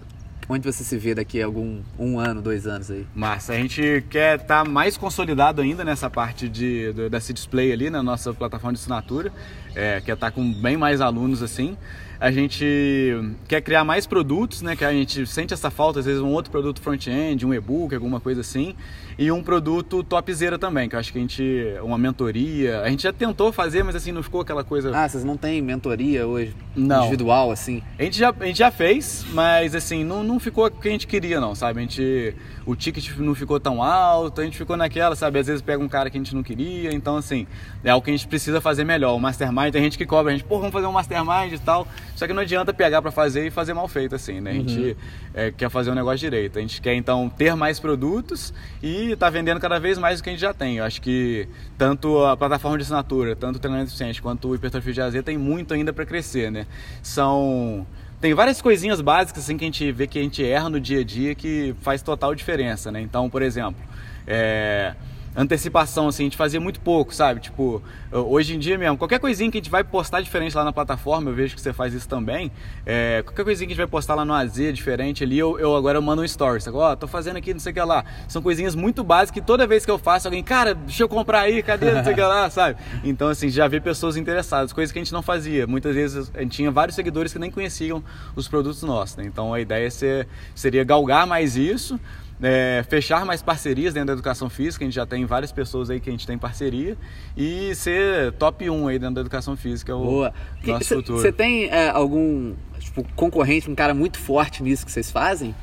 [0.49, 3.07] Onde você se vê daqui a algum um ano, dois anos aí?
[3.14, 7.35] Massa, a gente quer estar tá mais consolidado ainda nessa parte de, do, da City
[7.35, 9.33] Display ali, na nossa plataforma de assinatura.
[9.75, 11.77] É, quer estar tá com bem mais alunos assim
[12.21, 13.14] a gente
[13.49, 14.77] quer criar mais produtos, né?
[14.77, 18.21] Que a gente sente essa falta, às vezes um outro produto front-end, um e-book, alguma
[18.21, 18.77] coisa assim,
[19.21, 23.03] e um produto topzera também, que eu acho que a gente uma mentoria, a gente
[23.03, 24.97] já tentou fazer, mas assim não ficou aquela coisa.
[24.97, 27.03] Ah, vocês não têm mentoria hoje não.
[27.03, 27.83] individual assim?
[27.99, 30.91] A gente já a gente já fez, mas assim não, não ficou o que a
[30.91, 31.81] gente queria não, sabe?
[31.81, 35.39] A gente o ticket não ficou tão alto, a gente ficou naquela, sabe?
[35.39, 37.47] Às vezes pega um cara que a gente não queria, então assim
[37.85, 39.14] é o que a gente precisa fazer melhor.
[39.14, 41.87] O mastermind tem gente que cobra, a gente, pô, vamos fazer um mastermind e tal.
[42.16, 44.51] Só que não adianta pegar para fazer e fazer mal feito, assim, né?
[44.51, 44.95] A gente uhum.
[45.35, 46.59] é, quer fazer um negócio direito.
[46.59, 48.53] A gente quer, então, ter mais produtos
[48.83, 50.77] e tá vendendo cada vez mais do que a gente já tem.
[50.77, 54.93] Eu acho que tanto a plataforma de assinatura, tanto o treinamento eficiente quanto o hipertrofia
[54.93, 56.67] de AZ tem muito ainda para crescer, né?
[57.03, 57.87] São
[58.21, 61.01] tem várias coisinhas básicas assim que a gente vê que a gente erra no dia
[61.01, 63.01] a dia que faz total diferença, né?
[63.01, 63.83] Então, por exemplo,
[64.27, 64.95] É,
[65.35, 67.41] antecipação, assim, a gente fazia muito pouco, sabe?
[67.41, 70.72] Tipo, hoje em dia mesmo, qualquer coisinha que a gente vai postar diferente lá na
[70.72, 72.51] plataforma, eu vejo que você faz isso também.
[72.85, 75.76] É, qualquer coisinha que a gente vai postar lá no AZ diferente ali, eu, eu
[75.76, 76.76] agora eu mando um story, sabe?
[76.76, 78.05] Ó, oh, tô fazendo aqui, não sei o que lá.
[78.26, 81.41] São coisinhas muito básicas que toda vez que eu faço, alguém, cara, deixa eu comprar
[81.41, 82.78] aí, cadê, não sei o que lá, sabe?
[83.05, 85.66] Então, assim, já vê pessoas interessadas, coisas que a gente não fazia.
[85.66, 88.03] Muitas vezes a gente tinha vários seguidores que nem conheciam
[88.35, 89.24] os produtos nossos, né?
[89.24, 91.99] Então a ideia é seria galgar mais isso
[92.43, 96.01] é, fechar mais parcerias dentro da educação física, a gente já tem várias pessoas aí
[96.01, 96.97] que a gente tem parceria,
[97.36, 100.34] e ser top 1 aí dentro da educação física, é o Boa.
[100.64, 101.18] nosso cê, futuro.
[101.18, 105.55] Você tem é, algum tipo, concorrente, um cara muito forte nisso que vocês fazem?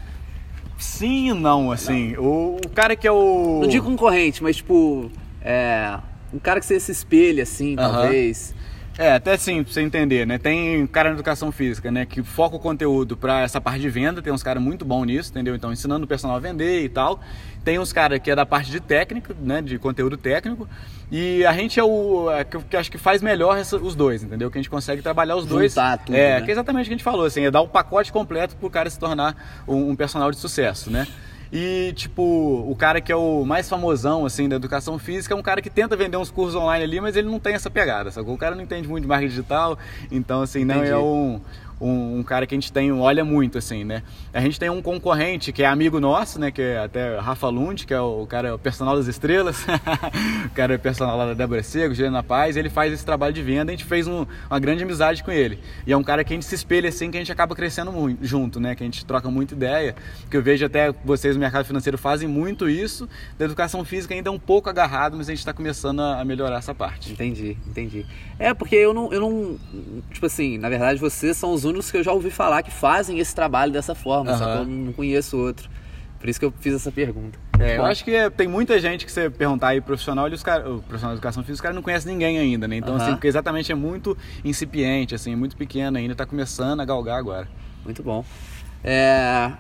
[0.78, 2.13] Sim e não, assim.
[2.13, 2.23] Não.
[2.23, 3.59] O, o, cara que é o.
[3.61, 5.11] Não digo concorrente, mas tipo.
[5.41, 5.97] É,
[6.32, 7.91] um cara que você se espelha, assim, uh -huh.
[7.91, 8.53] talvez.
[8.98, 10.39] É, até sim, pra você entender, né?
[10.39, 12.04] Tem cara na educação física, né?
[12.04, 15.30] Que foca o conteúdo para essa parte de venda, tem uns caras muito bons nisso,
[15.30, 15.56] entendeu?
[15.56, 17.20] Então, ensinando o personal a vender e tal.
[17.64, 19.62] Tem uns caras que é da parte de técnica, né?
[19.62, 20.68] De conteúdo técnico.
[21.12, 24.50] E a gente é o é, que, acho que faz melhor essa, os dois, entendeu?
[24.50, 25.76] Que a gente consegue trabalhar os dois.
[26.06, 26.41] Tudo, é, né?
[26.41, 28.70] que é exatamente o que a gente falou, assim, é dar o pacote completo pro
[28.70, 31.06] cara se tornar um, um personal de sucesso, né?
[31.52, 35.41] E, tipo, o cara que é o mais famosão, assim, da educação física é um
[35.41, 38.34] cara que tenta vender uns cursos online ali, mas ele não tem essa pegada, sacou?
[38.34, 39.78] O cara não entende muito de marketing digital,
[40.12, 40.91] então, assim, não Entendi.
[40.91, 41.39] é um
[41.80, 44.03] um, um, cara que a gente tem, olha muito, assim, né?
[44.34, 46.51] A gente tem um concorrente que é amigo nosso, né?
[46.51, 49.65] Que é até Rafa Lund, que é o, cara, o personal das estrelas.
[50.45, 52.57] o cara é personal lá da Débora Sego, Juliana Paz.
[52.57, 55.59] Ele faz esse trabalho de venda, a gente fez um, uma grande amizade com ele.
[55.86, 57.91] E é um cara que a gente se espelha, assim, que a gente acaba crescendo
[57.91, 58.75] muito, junto, né?
[58.75, 59.95] Que a gente troca muita ideia.
[60.30, 63.07] Que eu vejo até vocês no mercado financeiro fazem muito isso.
[63.38, 66.25] Da educação física ainda é um pouco agarrado, mas a gente está começando a, a
[66.25, 67.11] melhorar essa parte.
[67.11, 68.05] Entendi, entendi.
[68.39, 69.59] É, porque eu não, eu não.
[70.11, 73.20] Tipo assim, na verdade, vocês são os únicos que eu já ouvi falar que fazem
[73.20, 74.38] esse trabalho dessa forma, uhum.
[74.38, 75.70] só que eu não conheço outro.
[76.20, 77.38] Por isso que eu fiz essa pergunta.
[77.59, 80.68] É, eu acho que é, tem muita gente que você perguntar aí profissional, os cara,
[80.70, 82.78] o profissional de educação física, os caras não conhecem ninguém ainda, né?
[82.78, 83.01] Então, uhum.
[83.01, 87.47] assim, porque exatamente é muito incipiente, assim, muito pequeno ainda, está começando a galgar agora.
[87.84, 88.26] Muito bom.
[88.84, 89.51] É...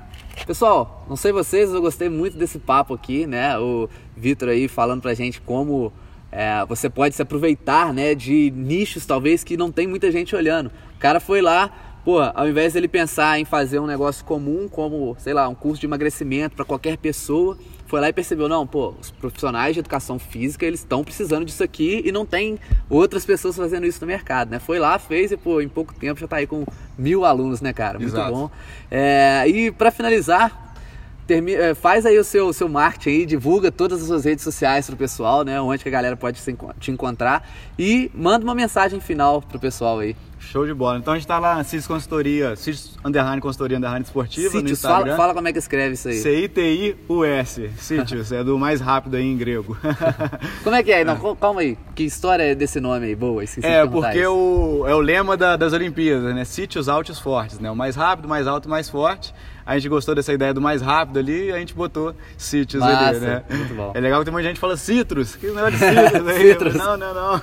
[0.45, 3.57] Pessoal, não sei vocês, eu gostei muito desse papo aqui, né?
[3.57, 5.91] O Vitor aí falando pra gente como
[6.31, 10.67] é, você pode se aproveitar, né, de nichos talvez que não tem muita gente olhando.
[10.95, 11.71] O cara foi lá,
[12.07, 15.81] pô, ao invés dele pensar em fazer um negócio comum, como, sei lá, um curso
[15.81, 20.17] de emagrecimento para qualquer pessoa, foi lá e percebeu, não, pô, os profissionais de educação
[20.17, 22.57] física, eles estão precisando disso aqui e não tem
[22.89, 24.57] outras pessoas fazendo isso no mercado, né?
[24.57, 26.63] Foi lá, fez e, pô, em pouco tempo já está aí com
[26.97, 27.99] mil alunos, né, cara?
[27.99, 28.31] Muito Exato.
[28.31, 28.49] bom.
[28.89, 30.66] É, e para finalizar,
[31.27, 34.87] Termina, é, faz aí o seu, seu marketing aí, divulga todas as suas redes sociais
[34.87, 35.59] pro pessoal, né?
[35.59, 36.41] Onde que a galera pode
[36.79, 37.47] te encontrar
[37.77, 40.15] e manda uma mensagem final pro pessoal aí.
[40.39, 40.99] Show de bola.
[40.99, 44.69] Então a gente está lá na CIS Consultoria, CIS Underline Consultoria Underline Esportiva Sítios, no
[44.69, 45.05] Instagram.
[45.05, 46.19] Fala, fala, como é que escreve isso aí.
[46.19, 49.77] C-I-T-I-U-S, Sítios, é do mais rápido aí em grego.
[50.63, 51.03] como é que é?
[51.03, 53.15] Não, calma aí, que história é desse nome aí?
[53.15, 56.45] Boa, É, porque o, é o lema da, das Olimpíadas, né?
[56.45, 57.69] Sítios altos fortes, né?
[57.69, 59.33] O mais rápido, mais alto, mais forte.
[59.67, 63.09] A gente gostou dessa ideia do mais rápido ali e a gente botou sítios Massa,
[63.09, 63.43] ali, né?
[63.49, 63.91] Muito bom.
[63.93, 65.35] É legal que tem muita gente que fala citrus.
[65.35, 65.77] Que negócio de
[66.09, 66.41] citrus aí?
[66.41, 66.73] citrus.
[66.75, 67.41] Não, não, não.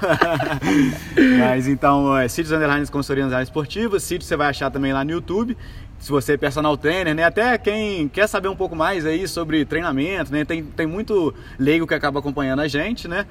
[1.39, 4.01] Mas então, é, sítios underline consultoria underline esportiva.
[4.01, 5.55] Sítios você vai achar também lá no YouTube
[5.99, 7.25] se você é personal trainer, né?
[7.25, 10.47] Até quem quer saber um pouco mais aí sobre treinamento, né?
[10.47, 13.27] Tem, tem muito leigo que acaba acompanhando a gente, né?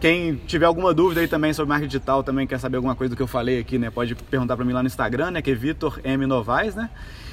[0.00, 3.16] Quem tiver alguma dúvida aí também sobre marketing digital, também quer saber alguma coisa do
[3.16, 3.90] que eu falei aqui, né?
[3.90, 5.42] Pode perguntar para mim lá no Instagram, né?
[5.42, 6.88] Que é Vitor M Novaes, né?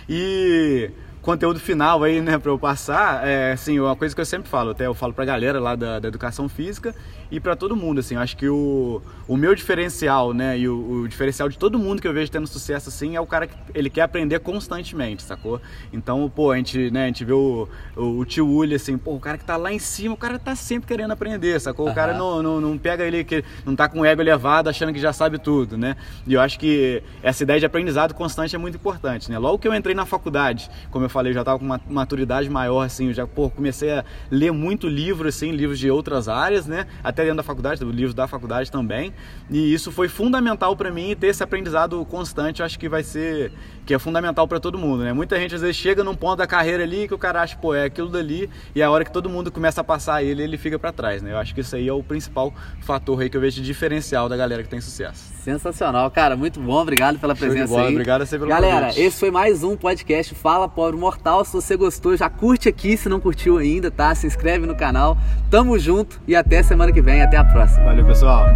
[0.10, 0.92] E
[1.22, 4.72] conteúdo final aí, né, para eu passar, é assim, uma coisa que eu sempre falo,
[4.72, 6.94] até eu falo pra galera lá da, da educação física
[7.32, 11.02] e para todo mundo, assim, eu acho que o, o meu diferencial, né, e o,
[11.04, 13.56] o, diferencial de todo mundo que eu vejo tendo sucesso, assim, é o cara que
[13.74, 15.60] ele quer aprender constantemente, sacou?
[15.92, 19.16] Então, pô, a gente, né, a gente vê o, o, o tio Uli, assim, pô,
[19.16, 21.90] o cara que tá lá em cima, o cara tá sempre querendo aprender, sacou?
[21.90, 24.94] O cara não, não, não pega ele, que não tá com o ego elevado achando
[24.94, 25.96] que já sabe tudo, né?
[26.28, 29.38] E eu acho que essa ideia de aprendizado constante é muito importante, né?
[29.38, 32.50] Logo que eu entrei na faculdade, como eu falei, eu já tava com uma maturidade
[32.50, 36.68] maior, assim, eu já, pô, comecei a ler muito livro, assim, livros de outras áreas,
[36.68, 36.86] né?
[37.04, 39.14] Até dentro da faculdade, livros da faculdade também.
[39.50, 43.52] E isso foi fundamental para mim ter esse aprendizado constante, eu acho que vai ser
[43.86, 45.14] que é fundamental para todo mundo, né?
[45.14, 47.74] Muita gente às vezes chega num ponto da carreira ali que o cara acha, pô,
[47.74, 50.80] é aquilo dali, e a hora que todo mundo começa a passar ele, ele fica
[50.80, 51.32] para trás, né?
[51.32, 54.28] Eu acho que isso aí é o principal fator aí que eu vejo de diferencial
[54.28, 55.35] da galera que tem sucesso.
[55.46, 57.92] Sensacional, cara, muito bom, obrigado pela presença bola, aí.
[57.92, 59.00] Obrigado a você pelo Galera, convite.
[59.00, 61.46] esse foi mais um podcast Fala Pobre Mortal.
[61.46, 64.16] Se você gostou, já curte aqui, se não curtiu ainda, tá?
[64.16, 65.16] Se inscreve no canal.
[65.52, 67.86] Tamo junto e até semana que vem, até a próxima.
[67.86, 68.48] Valeu, pessoal.